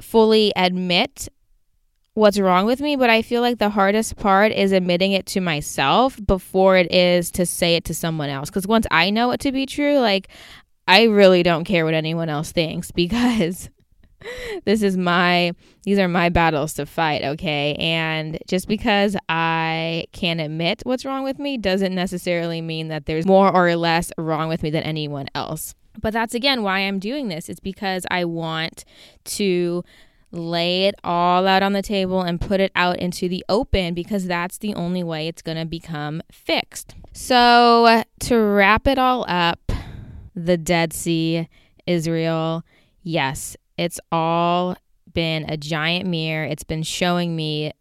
fully 0.00 0.52
admit 0.56 1.28
what's 2.20 2.38
wrong 2.38 2.66
with 2.66 2.80
me, 2.80 2.96
but 2.96 3.10
I 3.10 3.22
feel 3.22 3.40
like 3.40 3.58
the 3.58 3.70
hardest 3.70 4.16
part 4.16 4.52
is 4.52 4.72
admitting 4.72 5.12
it 5.12 5.26
to 5.26 5.40
myself 5.40 6.18
before 6.26 6.76
it 6.76 6.92
is 6.92 7.30
to 7.32 7.46
say 7.46 7.76
it 7.76 7.84
to 7.86 7.94
someone 7.94 8.28
else. 8.28 8.50
Because 8.50 8.66
once 8.66 8.86
I 8.90 9.10
know 9.10 9.30
it 9.30 9.40
to 9.40 9.52
be 9.52 9.66
true, 9.66 9.98
like 9.98 10.28
I 10.86 11.04
really 11.04 11.42
don't 11.42 11.64
care 11.64 11.84
what 11.84 11.94
anyone 11.94 12.28
else 12.28 12.52
thinks 12.52 12.90
because 12.92 13.70
this 14.66 14.82
is 14.82 14.98
my 14.98 15.52
these 15.84 15.98
are 15.98 16.08
my 16.08 16.28
battles 16.28 16.74
to 16.74 16.84
fight, 16.84 17.24
okay? 17.24 17.74
And 17.76 18.38
just 18.46 18.68
because 18.68 19.16
I 19.30 20.04
can 20.12 20.40
admit 20.40 20.82
what's 20.84 21.06
wrong 21.06 21.24
with 21.24 21.38
me 21.38 21.56
doesn't 21.56 21.94
necessarily 21.94 22.60
mean 22.60 22.88
that 22.88 23.06
there's 23.06 23.24
more 23.24 23.50
or 23.50 23.74
less 23.76 24.12
wrong 24.18 24.50
with 24.50 24.62
me 24.62 24.68
than 24.68 24.82
anyone 24.82 25.28
else. 25.34 25.74
But 26.00 26.12
that's 26.12 26.34
again 26.34 26.62
why 26.62 26.80
I'm 26.80 26.98
doing 26.98 27.28
this. 27.28 27.48
It's 27.48 27.60
because 27.60 28.04
I 28.10 28.26
want 28.26 28.84
to 29.24 29.82
lay 30.32 30.86
it 30.86 30.94
all 31.02 31.46
out 31.46 31.62
on 31.62 31.72
the 31.72 31.82
table 31.82 32.22
and 32.22 32.40
put 32.40 32.60
it 32.60 32.72
out 32.76 32.98
into 32.98 33.28
the 33.28 33.44
open 33.48 33.94
because 33.94 34.26
that's 34.26 34.58
the 34.58 34.74
only 34.74 35.02
way 35.02 35.28
it's 35.28 35.42
going 35.42 35.58
to 35.58 35.64
become 35.64 36.22
fixed. 36.30 36.94
So, 37.12 38.04
to 38.20 38.36
wrap 38.36 38.86
it 38.86 38.98
all 38.98 39.24
up, 39.28 39.72
the 40.34 40.56
Dead 40.56 40.92
Sea, 40.92 41.48
Israel, 41.86 42.64
yes, 43.02 43.56
it's 43.76 43.98
all 44.12 44.76
been 45.12 45.48
a 45.48 45.56
giant 45.56 46.06
mirror. 46.06 46.44
It's 46.44 46.64
been 46.64 46.82
showing 46.82 47.34
me 47.34 47.72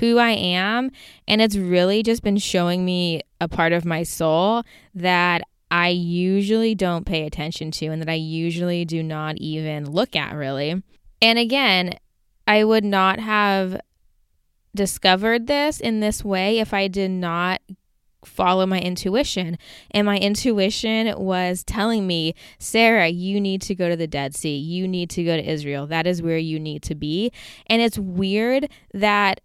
who 0.00 0.18
I 0.18 0.30
am, 0.30 0.90
and 1.28 1.40
it's 1.40 1.56
really 1.56 2.02
just 2.02 2.22
been 2.22 2.38
showing 2.38 2.84
me 2.84 3.20
a 3.40 3.48
part 3.48 3.72
of 3.72 3.84
my 3.84 4.02
soul 4.02 4.64
that 4.94 5.42
I 5.70 5.88
usually 5.88 6.74
don't 6.74 7.04
pay 7.04 7.26
attention 7.26 7.70
to 7.72 7.86
and 7.86 8.00
that 8.00 8.08
I 8.08 8.14
usually 8.14 8.84
do 8.84 9.02
not 9.02 9.36
even 9.38 9.90
look 9.90 10.16
at, 10.16 10.34
really. 10.34 10.82
And 11.24 11.38
again, 11.38 11.94
I 12.46 12.64
would 12.64 12.84
not 12.84 13.18
have 13.18 13.80
discovered 14.76 15.46
this 15.46 15.80
in 15.80 16.00
this 16.00 16.22
way 16.22 16.58
if 16.58 16.74
I 16.74 16.86
did 16.86 17.10
not 17.10 17.62
follow 18.26 18.66
my 18.66 18.78
intuition. 18.78 19.56
And 19.90 20.04
my 20.04 20.18
intuition 20.18 21.18
was 21.18 21.64
telling 21.64 22.06
me, 22.06 22.34
Sarah, 22.58 23.08
you 23.08 23.40
need 23.40 23.62
to 23.62 23.74
go 23.74 23.88
to 23.88 23.96
the 23.96 24.06
Dead 24.06 24.36
Sea. 24.36 24.54
You 24.58 24.86
need 24.86 25.08
to 25.10 25.24
go 25.24 25.34
to 25.34 25.50
Israel. 25.50 25.86
That 25.86 26.06
is 26.06 26.20
where 26.20 26.36
you 26.36 26.60
need 26.60 26.82
to 26.82 26.94
be. 26.94 27.32
And 27.68 27.80
it's 27.80 27.98
weird 27.98 28.68
that 28.92 29.40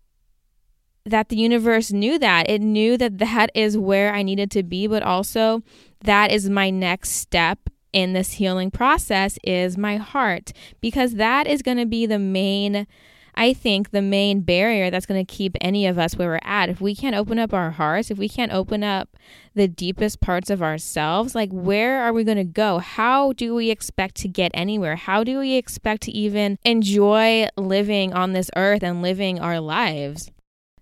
that 1.06 1.30
the 1.30 1.38
universe 1.38 1.94
knew 1.94 2.20
that. 2.20 2.50
It 2.50 2.60
knew 2.60 2.98
that 2.98 3.20
that 3.20 3.52
is 3.56 3.78
where 3.78 4.14
I 4.14 4.22
needed 4.22 4.52
to 4.52 4.64
be, 4.64 4.86
but 4.86 5.02
also 5.02 5.64
that 6.02 6.30
is 6.30 6.50
my 6.50 6.70
next 6.72 7.12
step 7.12 7.69
in 7.94 8.14
this 8.14 8.34
healing 8.34 8.72
process 8.72 9.38
is 9.44 9.78
my 9.78 9.98
heart 9.98 10.52
because 10.82 11.14
that 11.16 11.48
is 11.48 11.62
going 11.62 11.78
to 11.78 11.86
be 11.86 12.06
the 12.06 12.20
main 12.20 12.88
I 13.36 13.54
think 13.54 13.92
the 13.92 14.02
main 14.02 14.42
barrier 14.42 14.90
that's 14.90 15.06
going 15.06 15.26
to 15.26 15.34
keep 15.34 15.56
any 15.62 15.88
of 15.88 15.98
us 15.98 16.16
where 16.18 16.28
we're 16.28 16.40
at, 16.44 16.68
if 16.68 16.82
we 16.82 16.94
can't 16.94 17.16
open 17.16 17.40
up 17.40 17.54
our 17.54 17.72
hearts, 17.72 18.12
if 18.12 18.18
we 18.18 18.28
can't 18.28 18.52
open 18.52 18.84
up 18.84 19.16
the 19.54 19.68
deepest 19.68 20.20
parts 20.20 20.50
of 20.50 20.62
ourselves, 20.62 21.36
like 21.36 21.50
where 21.52 22.02
are 22.02 22.12
we 22.12 22.26
going 22.26 22.38
to 22.38 22.44
go? 22.44 22.80
How 22.80 23.32
do 23.32 23.56
we 23.56 23.70
expect 23.70 24.16
to 24.16 24.28
get 24.28 24.52
anywhere? 24.54 24.98
How 24.98 25.24
do 25.24 25.40
we 25.40 25.54
expect 25.54 26.02
to 26.04 26.12
even 26.12 26.58
enjoy 26.66 27.48
living 27.56 28.14
on 28.14 28.34
this 28.34 28.52
earth 28.58 28.84
and 28.84 29.02
living 29.02 29.40
our 29.40 29.62
lives? 29.62 30.30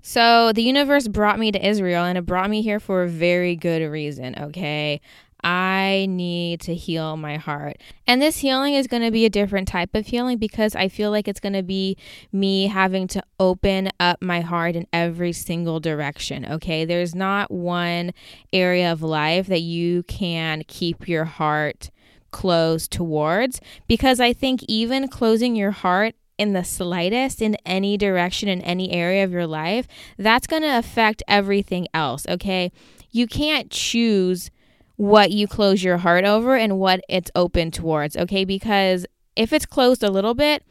So, 0.02 0.54
the 0.54 0.64
universe 0.64 1.08
brought 1.08 1.38
me 1.38 1.52
to 1.52 1.68
Israel 1.68 2.06
and 2.06 2.18
it 2.18 2.26
brought 2.26 2.50
me 2.50 2.62
here 2.62 2.80
for 2.80 3.04
a 3.04 3.10
very 3.10 3.56
good 3.56 3.82
reason, 3.92 4.36
okay? 4.40 5.02
I 5.48 6.08
need 6.10 6.60
to 6.62 6.76
heal 6.76 7.16
my 7.16 7.38
heart. 7.38 7.78
And 8.06 8.22
this 8.22 8.40
healing 8.40 8.74
is 8.74 8.86
going 8.86 9.04
to 9.04 9.12
be 9.12 9.24
a 9.24 9.30
different 9.30 9.70
type 9.70 9.96
of 9.96 10.06
healing 10.06 10.40
because 10.40 10.76
I 10.76 10.90
feel 10.90 11.10
like 11.10 11.26
it's 11.26 11.40
going 11.40 11.54
to 11.54 11.64
be 11.64 11.96
me 12.34 12.68
having 12.68 13.08
to 13.08 13.24
open 13.40 13.90
up 13.98 14.22
my 14.22 14.42
heart 14.42 14.76
in 14.76 14.88
every 14.92 15.32
single 15.32 15.80
direction. 15.80 16.46
Okay. 16.46 16.84
There's 16.84 17.16
not 17.16 17.50
one 17.50 18.12
area 18.52 18.92
of 18.92 19.02
life 19.02 19.48
that 19.48 19.62
you 19.62 20.04
can 20.04 20.66
keep 20.68 21.08
your 21.08 21.24
heart 21.24 21.92
closed 22.32 22.92
towards 22.92 23.62
because 23.88 24.20
I 24.20 24.34
think 24.34 24.66
even 24.68 25.08
closing 25.08 25.56
your 25.56 25.72
heart 25.72 26.16
in 26.38 26.52
the 26.52 26.66
slightest 26.66 27.42
in 27.42 27.56
any 27.66 27.96
direction 27.96 28.50
in 28.50 28.62
any 28.64 28.92
area 28.92 29.24
of 29.24 29.32
your 29.32 29.48
life, 29.48 29.88
that's 30.18 30.46
going 30.46 30.64
to 30.64 30.78
affect 30.78 31.24
everything 31.26 31.88
else. 31.94 32.26
Okay. 32.28 32.70
You 33.12 33.28
can't 33.28 33.72
choose 33.72 34.52
what 34.98 35.32
you 35.32 35.48
close 35.48 35.84
your 35.84 35.98
heart 35.98 36.26
over 36.26 36.56
and 36.56 36.80
what 36.80 37.02
it's 37.08 37.32
open 37.36 37.72
towards, 37.72 38.18
okay? 38.18 38.44
Because 38.46 39.06
if 39.36 39.54
it's 39.54 39.66
closed 39.66 40.04
a 40.04 40.12
little 40.12 40.34
bit, 40.34 40.64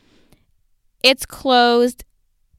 it's 1.03 1.25
closed 1.25 2.05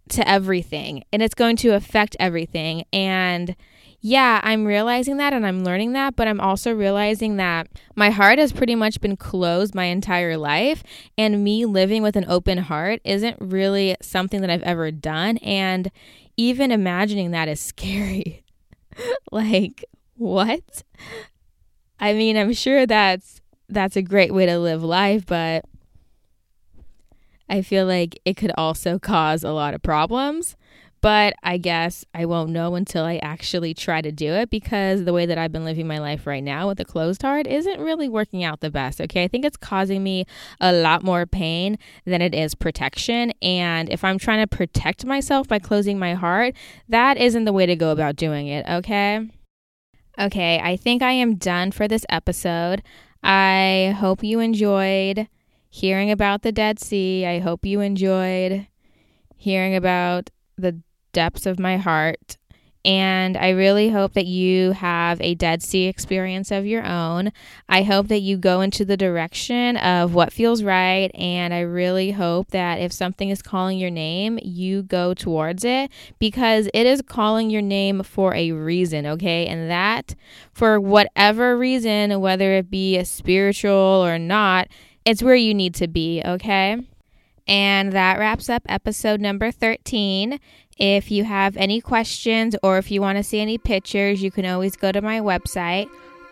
to 0.09 0.27
everything 0.27 1.03
and 1.11 1.21
it's 1.21 1.35
going 1.35 1.57
to 1.57 1.69
affect 1.69 2.15
everything. 2.19 2.85
And 2.93 3.55
yeah, 3.99 4.39
I'm 4.43 4.65
realizing 4.65 5.17
that 5.17 5.33
and 5.33 5.45
I'm 5.45 5.65
learning 5.65 5.93
that, 5.93 6.15
but 6.15 6.27
I'm 6.27 6.39
also 6.39 6.71
realizing 6.71 7.37
that 7.37 7.67
my 7.95 8.09
heart 8.09 8.39
has 8.39 8.53
pretty 8.53 8.75
much 8.75 9.01
been 9.01 9.17
closed 9.17 9.75
my 9.75 9.85
entire 9.85 10.37
life. 10.37 10.83
And 11.17 11.43
me 11.43 11.65
living 11.65 12.03
with 12.03 12.15
an 12.15 12.25
open 12.29 12.59
heart 12.59 13.01
isn't 13.03 13.37
really 13.39 13.97
something 14.01 14.39
that 14.41 14.49
I've 14.49 14.63
ever 14.63 14.91
done. 14.91 15.37
And 15.37 15.91
even 16.37 16.71
imagining 16.71 17.31
that 17.31 17.49
is 17.49 17.59
scary. 17.61 18.43
like, 19.31 19.83
what? 20.15 20.83
I 21.99 22.13
mean, 22.13 22.37
I'm 22.37 22.53
sure 22.53 22.85
that's 22.85 23.41
that's 23.69 23.95
a 23.95 24.01
great 24.01 24.33
way 24.33 24.45
to 24.45 24.59
live 24.59 24.83
life, 24.83 25.25
but 25.25 25.65
I 27.49 27.61
feel 27.61 27.85
like 27.85 28.19
it 28.25 28.37
could 28.37 28.51
also 28.57 28.99
cause 28.99 29.43
a 29.43 29.51
lot 29.51 29.73
of 29.73 29.81
problems. 29.81 30.55
But 30.99 31.35
I 31.43 31.57
guess 31.57 32.05
I 32.15 32.25
won't 32.25 32.49
know 32.49 32.73
until 32.73 33.05
I 33.05 33.17
actually 33.17 33.75
try 33.75 34.01
to 34.01 34.11
do 34.11 34.33
it 34.33 34.49
because 34.49 35.05
the 35.05 35.13
way 35.13 35.27
that 35.27 35.37
I've 35.37 35.51
been 35.51 35.63
living 35.63 35.85
my 35.87 35.99
life 35.99 36.25
right 36.25 36.43
now 36.43 36.67
with 36.67 36.79
a 36.79 36.85
closed 36.85 37.21
heart 37.21 37.45
isn't 37.45 37.79
really 37.79 38.09
working 38.09 38.43
out 38.43 38.61
the 38.61 38.71
best. 38.71 38.99
Okay. 38.99 39.23
I 39.23 39.27
think 39.27 39.45
it's 39.45 39.57
causing 39.57 40.03
me 40.03 40.25
a 40.59 40.73
lot 40.73 41.03
more 41.03 41.27
pain 41.27 41.77
than 42.05 42.23
it 42.23 42.33
is 42.33 42.55
protection. 42.55 43.31
And 43.43 43.89
if 43.89 44.03
I'm 44.03 44.17
trying 44.17 44.39
to 44.39 44.47
protect 44.47 45.05
myself 45.05 45.47
by 45.47 45.59
closing 45.59 45.99
my 45.99 46.15
heart, 46.15 46.55
that 46.89 47.17
isn't 47.17 47.45
the 47.45 47.53
way 47.53 47.67
to 47.67 47.75
go 47.75 47.91
about 47.91 48.15
doing 48.15 48.47
it. 48.47 48.65
Okay. 48.67 49.29
Okay, 50.19 50.59
I 50.59 50.77
think 50.77 51.03
I 51.03 51.11
am 51.11 51.35
done 51.35 51.71
for 51.71 51.87
this 51.87 52.05
episode. 52.09 52.81
I 53.23 53.95
hope 53.99 54.23
you 54.23 54.39
enjoyed 54.39 55.27
hearing 55.69 56.09
about 56.09 56.41
the 56.41 56.51
Dead 56.51 56.79
Sea. 56.79 57.25
I 57.25 57.39
hope 57.39 57.65
you 57.65 57.81
enjoyed 57.81 58.67
hearing 59.35 59.75
about 59.75 60.31
the 60.57 60.81
depths 61.13 61.45
of 61.45 61.59
my 61.59 61.77
heart. 61.77 62.37
And 62.87 63.35
I 63.35 63.49
really 63.49 63.89
hope 63.89 64.13
that 64.13 64.27
you 64.27 64.71
have 64.71 65.19
a 65.19 65.35
Dead 65.35 65.61
Sea 65.61 65.87
experience 65.87 66.51
of 66.51 66.65
your 66.65 66.85
own. 66.85 67.33
I 67.67 67.83
hope 67.83 68.07
that 68.07 68.21
you 68.21 68.37
go 68.37 68.61
into 68.61 68.85
the 68.85 68.95
direction 68.95 69.75
of 69.75 70.13
what 70.13 70.31
feels 70.31 70.63
right. 70.63 71.11
And 71.13 71.53
I 71.53 71.59
really 71.59 72.11
hope 72.11 72.51
that 72.51 72.79
if 72.79 72.93
something 72.93 73.29
is 73.29 73.41
calling 73.41 73.77
your 73.77 73.89
name, 73.89 74.39
you 74.41 74.83
go 74.83 75.13
towards 75.13 75.65
it 75.65 75.91
because 76.17 76.69
it 76.73 76.85
is 76.85 77.01
calling 77.01 77.49
your 77.49 77.61
name 77.61 78.03
for 78.03 78.33
a 78.33 78.53
reason, 78.53 79.05
okay? 79.05 79.47
And 79.47 79.69
that, 79.69 80.15
for 80.53 80.79
whatever 80.79 81.57
reason, 81.57 82.21
whether 82.21 82.53
it 82.53 82.71
be 82.71 82.95
a 82.95 83.03
spiritual 83.03 83.73
or 83.73 84.17
not, 84.17 84.69
it's 85.03 85.21
where 85.21 85.35
you 85.35 85.53
need 85.53 85.75
to 85.75 85.89
be, 85.89 86.21
okay? 86.23 86.77
And 87.49 87.93
that 87.93 88.19
wraps 88.19 88.49
up 88.49 88.63
episode 88.67 89.21
number 89.21 89.51
13. 89.51 90.39
If 90.77 91.11
you 91.11 91.23
have 91.23 91.57
any 91.57 91.81
questions 91.81 92.55
or 92.61 92.77
if 92.77 92.91
you 92.91 93.01
want 93.01 93.17
to 93.17 93.23
see 93.23 93.39
any 93.39 93.57
pictures, 93.57 94.21
you 94.21 94.29
can 94.31 94.45
always 94.45 94.75
go 94.75 94.91
to 94.91 95.01
my 95.01 95.19
website, 95.19 95.89